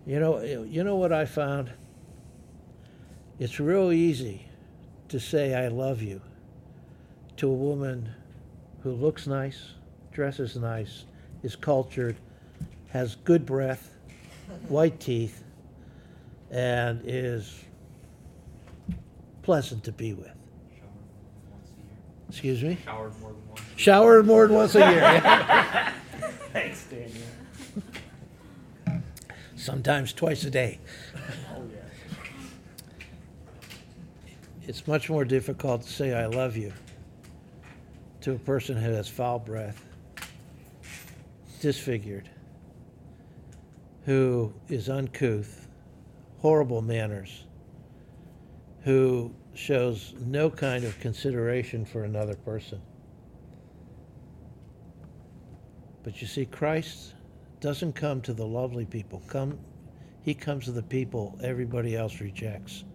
[0.05, 1.71] You know, you know what I found?
[3.37, 4.47] It's real easy
[5.09, 6.21] to say I love you
[7.37, 8.09] to a woman
[8.81, 9.73] who looks nice,
[10.11, 11.05] dresses nice,
[11.43, 12.17] is cultured,
[12.91, 13.91] has good breath,
[14.67, 15.43] white teeth,
[16.51, 17.63] and is
[19.43, 20.31] pleasant to be with.
[20.69, 21.97] Showered more than once a year.
[22.29, 22.77] Excuse me?
[22.85, 23.59] Showered more than once.
[23.59, 23.77] a year.
[23.77, 25.21] Showered more than once a year.
[26.53, 29.03] Thanks, Daniel.
[29.55, 30.79] Sometimes twice a day.
[31.15, 31.81] Oh, yeah.
[34.67, 36.73] It's much more difficult to say I love you
[38.21, 39.85] to a person who has foul breath,
[41.61, 42.29] disfigured,
[44.09, 45.67] who is uncouth,
[46.39, 47.43] horrible manners,
[48.81, 52.81] who shows no kind of consideration for another person.
[56.01, 57.13] But you see, Christ
[57.59, 59.21] doesn't come to the lovely people.
[59.27, 59.59] Come,
[60.23, 62.85] he comes to the people everybody else rejects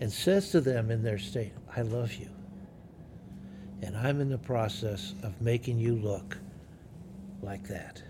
[0.00, 2.30] and says to them in their state, I love you.
[3.82, 6.38] And I'm in the process of making you look
[7.42, 8.02] like that.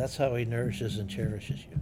[0.00, 1.78] That's how he nourishes and cherishes you.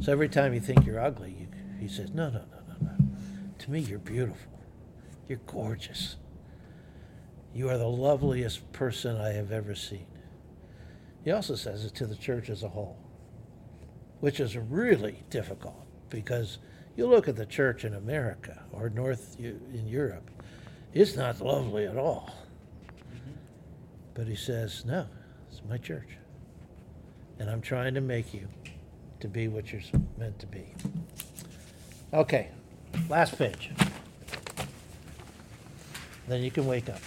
[0.00, 1.46] So every time you think you're ugly, you,
[1.78, 3.06] he says, No, no, no, no, no.
[3.58, 4.52] To me, you're beautiful.
[5.28, 6.16] You're gorgeous.
[7.54, 10.06] You are the loveliest person I have ever seen.
[11.24, 12.98] He also says it to the church as a whole
[14.20, 16.58] which is really difficult because
[16.96, 20.30] you look at the church in America or North in Europe,
[20.94, 22.34] it's not lovely at all.
[22.88, 23.32] Mm-hmm.
[24.14, 25.06] But he says, no,
[25.50, 26.16] it's my church.
[27.38, 28.48] And I'm trying to make you
[29.20, 29.82] to be what you're
[30.18, 30.74] meant to be.
[32.12, 32.48] Okay,
[33.08, 33.70] last page.
[36.28, 37.00] Then you can wake up.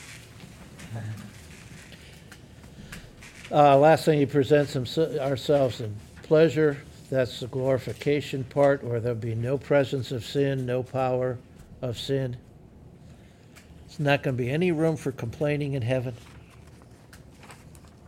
[3.51, 6.77] Uh, last thing, he presents himself, ourselves in pleasure.
[7.09, 11.39] That's the glorification part, where there'll be no presence of sin, no power
[11.81, 12.37] of sin.
[13.87, 16.13] It's not going to be any room for complaining in heaven.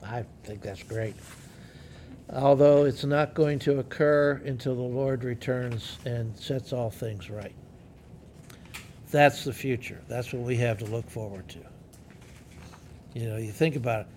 [0.03, 1.15] I think that's great.
[2.33, 7.55] Although it's not going to occur until the Lord returns and sets all things right.
[9.11, 10.01] That's the future.
[10.07, 11.59] That's what we have to look forward to.
[13.13, 14.07] You know, you think about it.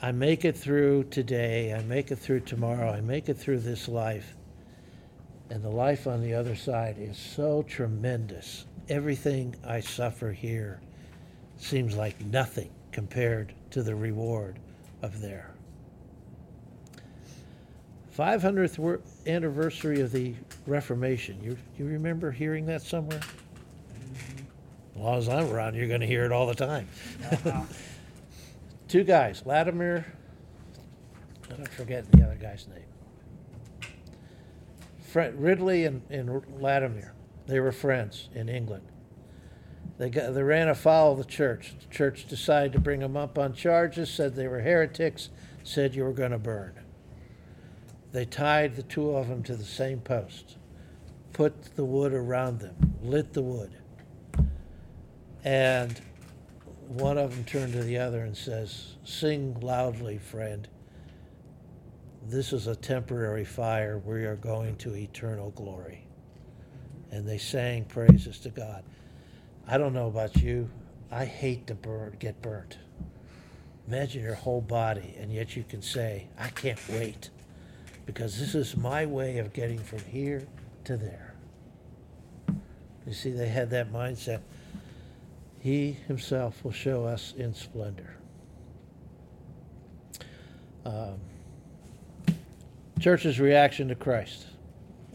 [0.00, 3.88] I make it through today, I make it through tomorrow, I make it through this
[3.88, 4.36] life.
[5.50, 8.66] And the life on the other side is so tremendous.
[8.88, 10.80] Everything I suffer here
[11.56, 14.58] seems like nothing compared to the reward
[15.02, 15.53] of there.
[18.16, 20.34] 500th wor- anniversary of the
[20.66, 21.42] Reformation.
[21.42, 23.20] You, you remember hearing that somewhere?
[23.20, 24.96] Mm-hmm.
[24.96, 26.88] As long as I'm around, you're going to hear it all the time.
[27.30, 27.62] Uh-huh.
[28.88, 30.06] Two guys, Latimer,
[31.50, 33.90] I don't forget the other guy's name.
[35.00, 37.14] Fred, Ridley and, and Latimer,
[37.46, 38.84] they were friends in England.
[39.98, 41.74] They got, they ran afoul of the church.
[41.80, 45.30] The church decided to bring them up on charges, said they were heretics,
[45.62, 46.83] said you were going to burn.
[48.14, 50.56] They tied the two of them to the same post,
[51.32, 53.72] put the wood around them, lit the wood.
[55.42, 56.00] And
[56.86, 60.68] one of them turned to the other and says, Sing loudly, friend.
[62.28, 63.98] This is a temporary fire.
[63.98, 66.06] We are going to eternal glory.
[67.10, 68.84] And they sang praises to God.
[69.66, 70.70] I don't know about you.
[71.10, 72.78] I hate to burn, get burnt.
[73.88, 77.30] Imagine your whole body, and yet you can say, I can't wait
[78.06, 80.46] because this is my way of getting from here
[80.84, 81.34] to there.
[83.06, 84.40] You see, they had that mindset.
[85.60, 88.16] He himself will show us in splendor.
[90.84, 91.18] Um,
[93.00, 94.46] church's reaction to Christ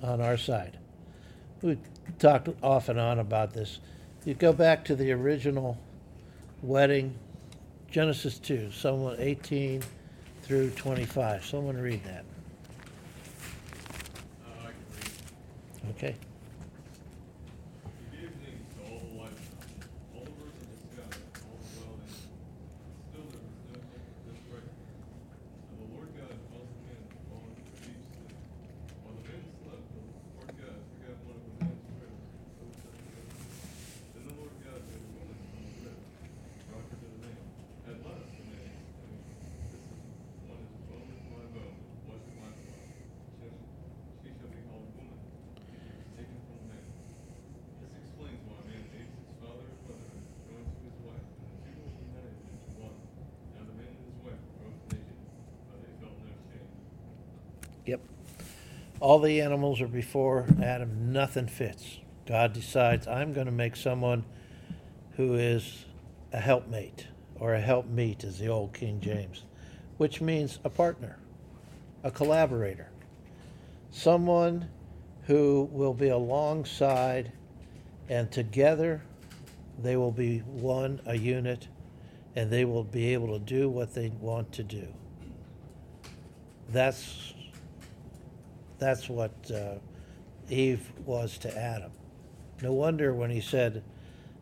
[0.02, 0.78] on our side.
[1.62, 1.78] We
[2.18, 3.80] talked off and on about this.
[4.26, 5.78] You go back to the original
[6.62, 7.16] wedding,
[7.90, 9.84] Genesis 2, someone 18
[10.44, 11.46] through 25.
[11.46, 12.26] Someone read that.
[14.46, 15.79] Uh, I can read.
[15.92, 16.16] Okay.
[18.12, 19.68] He gave names to all the livestock,
[20.16, 21.12] all the birds of the sky,
[21.44, 22.30] all the wild animals.
[23.10, 24.78] Still there was no help for this record.
[25.70, 28.32] And the Lord God caused the man to fall into a deep sleep.
[29.04, 30.04] While the man slept, the
[30.40, 33.36] Lord God took out one of the man's ribs and sewed it together.
[34.14, 36.00] Then the Lord God made a woman from the rib,
[36.70, 37.40] brought her to the man.
[37.90, 39.26] At last the man exclaimed,
[39.74, 40.00] This is
[40.48, 41.76] one is bone of my bone,
[42.08, 42.88] flesh of my flesh.
[42.88, 43.68] She shall-
[44.22, 45.18] She shall be called woman,
[45.58, 46.86] because she was taken from man.
[47.82, 50.98] This explains why a man hates his father and mother and is joined to his
[51.08, 52.98] wife, and the two will be united into one.
[53.56, 55.18] Now the man and his wife were both naked,
[55.72, 56.70] but they felt no shame.
[57.90, 58.02] Yep.
[59.02, 61.14] All the animals are before Adam.
[61.14, 62.00] Nothing fits.
[62.26, 64.26] God decides, I'm going to make someone
[65.16, 65.86] who is
[66.34, 69.46] a helpmate or a helpmeet, as the old King James,
[69.98, 71.18] which means a partner,
[72.04, 72.90] a collaborator,
[73.90, 74.70] someone
[75.24, 77.32] who will be alongside
[78.10, 79.02] and together
[79.82, 81.70] they will be one, a unit,
[82.36, 84.88] and they will be able to do what they want to do.
[86.68, 87.34] That's
[88.80, 89.76] that's what uh,
[90.50, 91.92] Eve was to Adam.
[92.62, 93.84] No wonder when he said,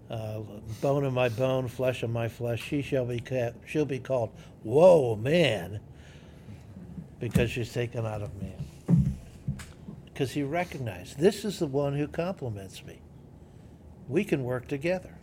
[0.09, 0.39] uh,
[0.81, 4.31] "Bone of my bone, flesh of my flesh, she shall be ca- she'll be called
[4.63, 5.79] Whoa man,"
[7.19, 9.15] because she's taken out of man.
[10.05, 12.99] Because he recognized this is the one who complements me.
[14.07, 15.13] We can work together.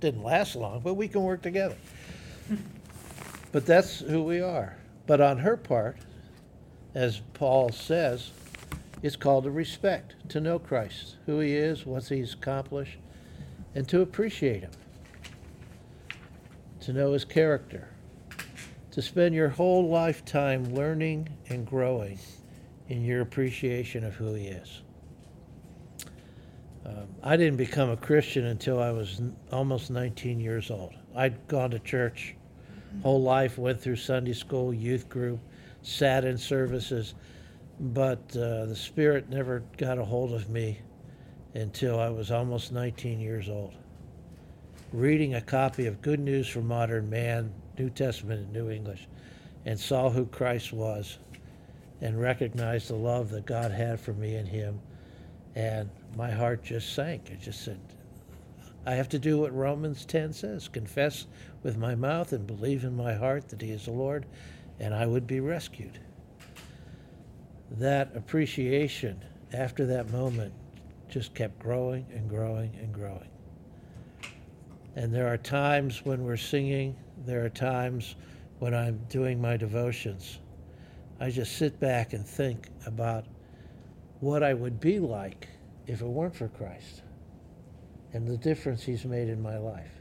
[0.00, 1.76] Didn't last long, but we can work together.
[3.52, 4.76] but that's who we are.
[5.06, 5.96] But on her part,
[6.94, 8.30] as Paul says,
[9.02, 12.98] it's called to respect, to know Christ, who he is, what he's accomplished,
[13.74, 14.70] and to appreciate him,
[16.80, 17.88] to know his character,
[18.92, 22.18] to spend your whole lifetime learning and growing
[22.88, 24.82] in your appreciation of who he is.
[26.86, 30.94] Um, I didn't become a Christian until I was n- almost 19 years old.
[31.16, 32.36] I'd gone to church
[33.02, 35.40] whole life, went through Sunday school, youth group,
[35.84, 37.14] sat in services,
[37.78, 40.80] but uh, the Spirit never got a hold of me
[41.54, 43.74] until I was almost 19 years old.
[44.92, 49.06] Reading a copy of Good News for Modern Man, New Testament in New English,
[49.66, 51.18] and saw who Christ was
[52.00, 54.80] and recognized the love that God had for me and him.
[55.54, 57.30] And my heart just sank.
[57.30, 57.78] It just said,
[58.86, 61.26] I have to do what Romans 10 says confess
[61.62, 64.26] with my mouth and believe in my heart that he is the Lord,
[64.80, 65.98] and I would be rescued.
[67.72, 69.22] That appreciation
[69.52, 70.52] after that moment
[71.08, 73.28] just kept growing and growing and growing.
[74.96, 78.16] And there are times when we're singing, there are times
[78.58, 80.38] when I'm doing my devotions.
[81.20, 83.24] I just sit back and think about
[84.20, 85.48] what I would be like
[85.86, 87.02] if it weren't for Christ
[88.12, 89.93] and the difference he's made in my life.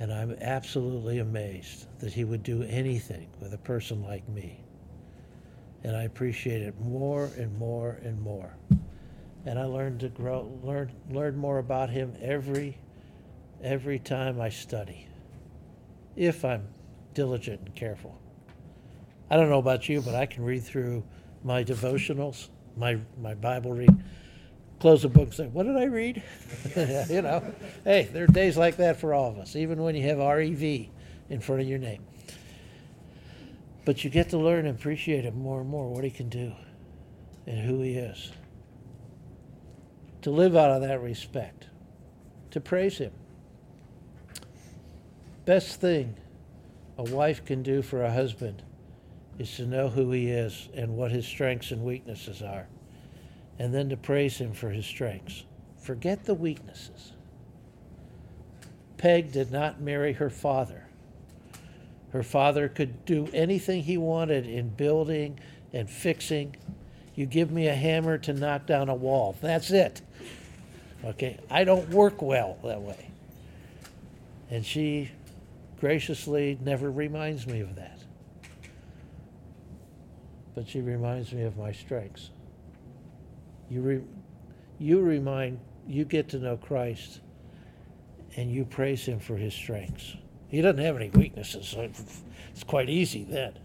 [0.00, 4.60] And I'm absolutely amazed that he would do anything with a person like me.
[5.82, 8.56] And I appreciate it more and more and more.
[9.44, 12.78] And I learned to grow learn learn more about him every
[13.62, 15.06] every time I study.
[16.16, 16.68] If I'm
[17.14, 18.18] diligent and careful.
[19.30, 21.04] I don't know about you, but I can read through
[21.42, 23.94] my devotionals, my my Bible read,
[24.80, 26.22] close the book and say, "What did I read?"
[27.10, 27.42] you know,
[27.84, 30.88] hey, there are days like that for all of us, even when you have REV
[31.30, 32.04] in front of your name.
[33.84, 36.52] But you get to learn and appreciate him more and more, what he can do,
[37.46, 38.32] and who he is.
[40.22, 41.68] To live out of that respect,
[42.50, 43.12] to praise him.
[45.44, 46.16] Best thing
[46.98, 48.62] a wife can do for a husband
[49.38, 52.66] is to know who he is and what his strengths and weaknesses are,
[53.58, 55.44] and then to praise him for his strengths.
[55.78, 57.12] Forget the weaknesses.
[58.96, 60.86] Peg did not marry her father.
[62.12, 65.38] Her father could do anything he wanted in building
[65.72, 66.56] and fixing.
[67.14, 69.36] You give me a hammer to knock down a wall.
[69.40, 70.00] That's it.
[71.04, 71.38] Okay?
[71.50, 73.10] I don't work well that way.
[74.50, 75.10] And she
[75.80, 77.98] graciously never reminds me of that
[80.58, 82.30] but she reminds me of my strengths.
[83.70, 84.00] You, re,
[84.78, 87.20] you remind, you get to know Christ
[88.36, 90.16] and you praise him for his strengths.
[90.48, 93.58] He doesn't have any weaknesses, so it's quite easy then.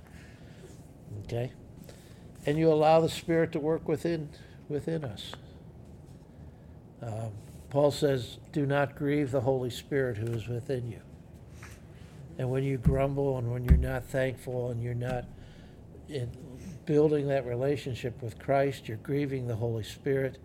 [1.23, 1.51] Okay?
[2.45, 4.29] And you allow the Spirit to work within,
[4.67, 5.31] within us.
[7.01, 7.31] Um,
[7.69, 10.99] Paul says, Do not grieve the Holy Spirit who is within you.
[12.37, 15.25] And when you grumble and when you're not thankful and you're not
[16.09, 16.31] in,
[16.85, 20.37] building that relationship with Christ, you're grieving the Holy Spirit,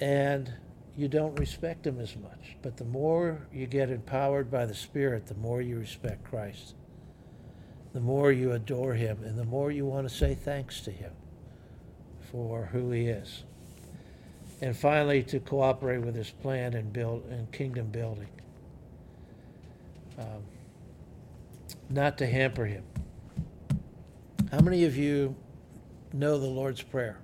[0.00, 0.52] and
[0.96, 2.56] you don't respect Him as much.
[2.62, 6.74] But the more you get empowered by the Spirit, the more you respect Christ,
[7.92, 11.12] the more you adore Him, and the more you want to say thanks to Him
[12.30, 13.44] for who He is.
[14.60, 18.28] And finally, to cooperate with His plan and build and kingdom building,
[20.18, 20.44] um,
[21.88, 22.84] not to hamper Him.
[24.54, 25.34] How many of you
[26.12, 27.18] know the Lord's Prayer?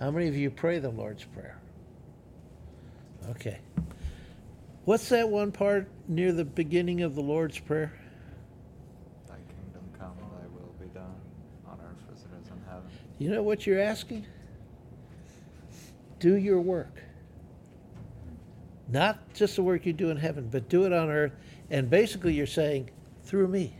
[0.00, 1.60] How many of you pray the Lord's Prayer?
[3.30, 3.60] Okay.
[4.84, 7.92] What's that one part near the beginning of the Lord's Prayer?
[9.28, 11.14] Thy kingdom come, thy will be done,
[11.68, 12.90] on earth as it is in heaven.
[13.20, 14.26] You know what you're asking?
[16.18, 17.00] do your work.
[18.88, 21.32] Not just the work you do in heaven, but do it on earth.
[21.70, 22.90] And basically, you're saying,
[23.22, 23.76] through me.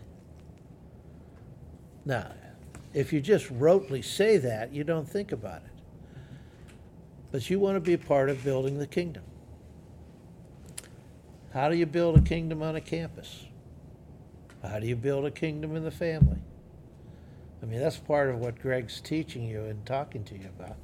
[2.04, 2.32] Now,
[2.94, 5.70] if you just rotely say that, you don't think about it.
[7.30, 9.22] But you want to be a part of building the kingdom.
[11.54, 13.46] How do you build a kingdom on a campus?
[14.62, 16.38] How do you build a kingdom in the family?
[17.62, 20.76] I mean, that's part of what Greg's teaching you and talking to you about.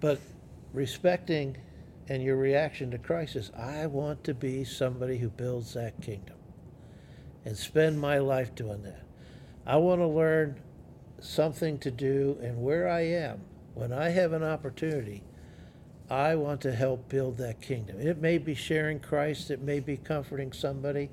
[0.00, 0.20] But
[0.72, 1.56] respecting
[2.08, 6.36] and your reaction to Christ is I want to be somebody who builds that kingdom
[7.44, 9.05] and spend my life doing that.
[9.66, 10.56] I want to learn
[11.20, 13.40] something to do, and where I am,
[13.74, 15.22] when I have an opportunity,
[16.08, 18.00] I want to help build that kingdom.
[18.00, 21.10] It may be sharing Christ, it may be comforting somebody,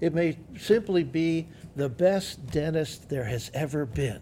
[0.00, 4.20] it may simply be the best dentist there has ever been.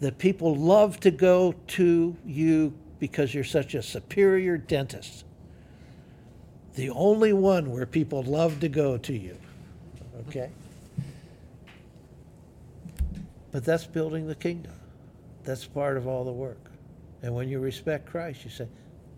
[0.00, 5.24] That people love to go to you because you're such a superior dentist.
[6.74, 9.36] The only one where people love to go to you.
[10.28, 10.50] Okay?
[13.54, 14.72] But that's building the kingdom.
[15.44, 16.72] That's part of all the work.
[17.22, 18.66] And when you respect Christ, you say,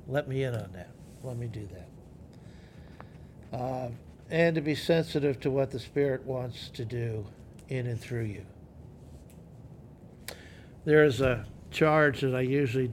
[0.07, 0.91] let me in on that.
[1.23, 3.59] Let me do that.
[3.59, 3.89] Uh,
[4.31, 7.27] and to be sensitive to what the Spirit wants to do
[7.71, 8.45] in and through you.
[10.85, 12.93] There is a charge that I usually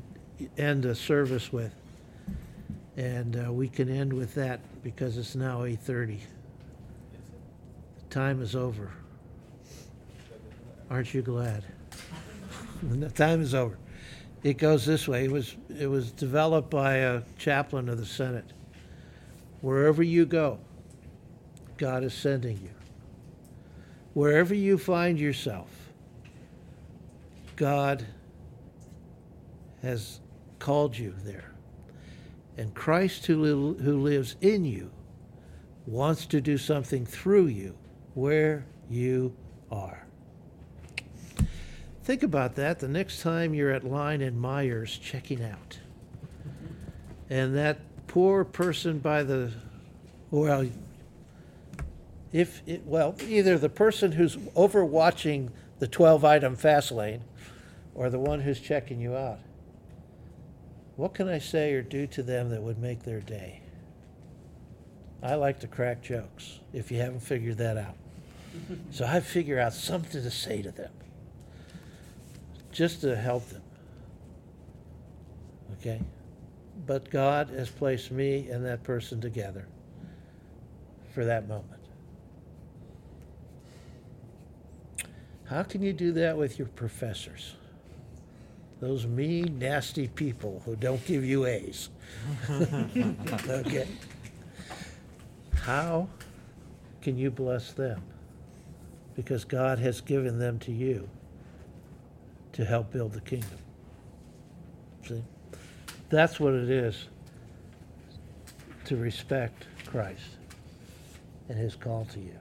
[0.58, 1.76] end a service with,
[2.96, 6.22] and uh, we can end with that because it's now 8:30.
[7.98, 8.94] The Time is over.
[10.94, 11.64] Aren't you glad?
[12.84, 13.80] the time is over.
[14.44, 15.26] It goes this way.
[15.26, 18.46] It was it was developed by a chaplain of the Senate.
[19.62, 20.60] Wherever you go,
[21.78, 22.70] God is sending you.
[24.14, 25.72] Wherever you find yourself,
[27.56, 28.06] God
[29.82, 30.20] has
[30.60, 31.56] called you there.
[32.56, 34.92] And Christ who, who lives in you
[35.88, 37.76] wants to do something through you
[38.14, 39.36] where you
[39.72, 40.03] are.
[42.04, 45.80] Think about that the next time you're at line in Meijer's checking out.
[47.30, 49.52] And that poor person by the,
[50.30, 50.68] well,
[52.34, 55.50] if it, well, either the person who's overwatching
[55.80, 57.22] the 12 item fast lane
[57.96, 59.40] or the one who's checking you out.
[60.98, 63.62] What can I say or do to them that would make their day?
[65.22, 67.96] I like to crack jokes if you haven't figured that out.
[68.92, 70.92] so I figure out something to say to them
[72.74, 73.62] just to help them.
[75.74, 76.02] Okay?
[76.86, 79.68] But God has placed me and that person together
[81.14, 81.70] for that moment.
[85.46, 87.56] How can you do that with your professors?
[88.80, 91.90] Those mean, nasty people who don't give you A's.
[92.50, 93.88] okay.
[95.54, 96.10] How
[97.02, 98.02] can you bless them?
[99.16, 101.08] Because God has given them to you
[102.54, 103.58] to help build the kingdom.
[105.06, 105.24] See?
[106.10, 107.08] That's what it is
[108.86, 110.38] to respect Christ
[111.50, 112.38] and his call to you.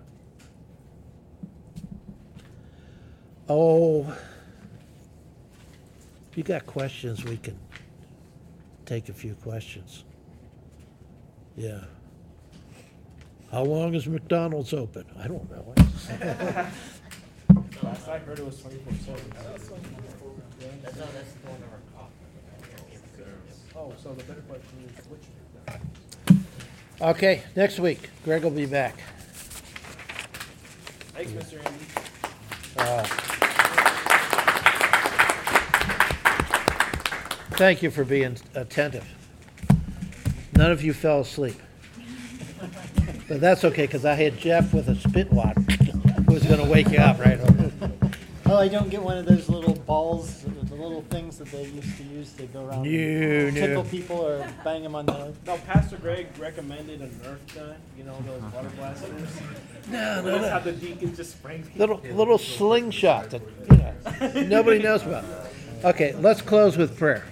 [3.48, 4.14] Oh,
[6.30, 7.58] if you got questions, we can
[8.86, 10.04] take a few questions.
[11.56, 11.80] Yeah.
[13.50, 15.04] How long is McDonald's open?
[15.18, 15.74] I don't know.
[17.92, 19.32] Last I heard it was twenty-four seven.
[19.34, 22.14] That's, no, that's the one of our coffee.
[23.76, 25.20] Oh, so the better question is which
[27.02, 28.96] Okay, next week, Greg will be back.
[31.12, 31.58] Thanks, Mr.
[31.58, 31.84] Andy.
[32.78, 33.02] Uh,
[37.58, 39.06] Thank you for being attentive.
[40.56, 41.60] None of you fell asleep.
[43.28, 45.58] But that's okay, because I had Jeff with a spit wad
[46.32, 47.38] who was going to wake you up, right?
[48.52, 51.96] Oh, I don't get one of those little balls, the little things that they used
[51.96, 53.88] to use to go around No, and tickle no.
[53.88, 55.34] people or bang them on the head.
[55.46, 59.10] No, Pastor Greg recommended a Nerf gun, you know, those water blasters.
[59.88, 60.64] No, no, That's how no.
[60.64, 61.78] the deacon just spraying people.
[61.78, 65.24] Little, little slingshot that, you know, nobody knows about.
[65.82, 67.24] Okay, let's close with prayer.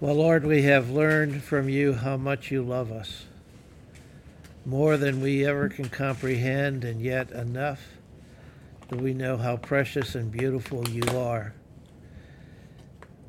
[0.00, 3.24] Well, Lord, we have learned from you how much you love us,
[4.66, 7.80] more than we ever can comprehend, and yet enough
[8.88, 11.54] that we know how precious and beautiful you are.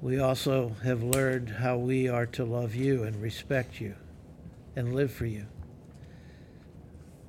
[0.01, 3.95] We also have learned how we are to love you and respect you
[4.75, 5.45] and live for you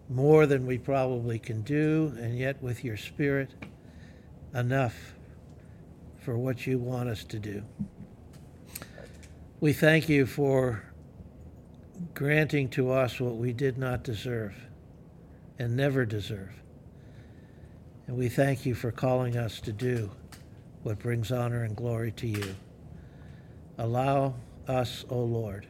[0.09, 3.51] more than we probably can do, and yet with your Spirit,
[4.55, 5.15] enough
[6.19, 7.63] for what you want us to do.
[9.61, 10.85] We thank you for
[12.15, 14.55] granting to us what we did not deserve
[15.59, 16.53] and never deserve.
[18.07, 20.11] And we thank you for calling us to do
[20.83, 22.55] what brings honor and glory to you.
[23.77, 24.35] Allow
[24.67, 25.67] us, O Lord,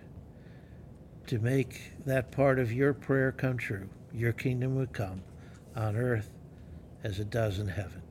[1.26, 3.88] to make that part of your prayer come true.
[4.12, 5.22] Your kingdom would come
[5.74, 6.30] on earth
[7.04, 8.02] as it does in heaven.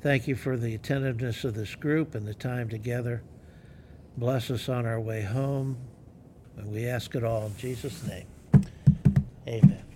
[0.00, 3.22] Thank you for the attentiveness of this group and the time together.
[4.16, 5.76] Bless us on our way home.
[6.58, 8.26] And we ask it all in Jesus' name.
[9.46, 9.87] Amen.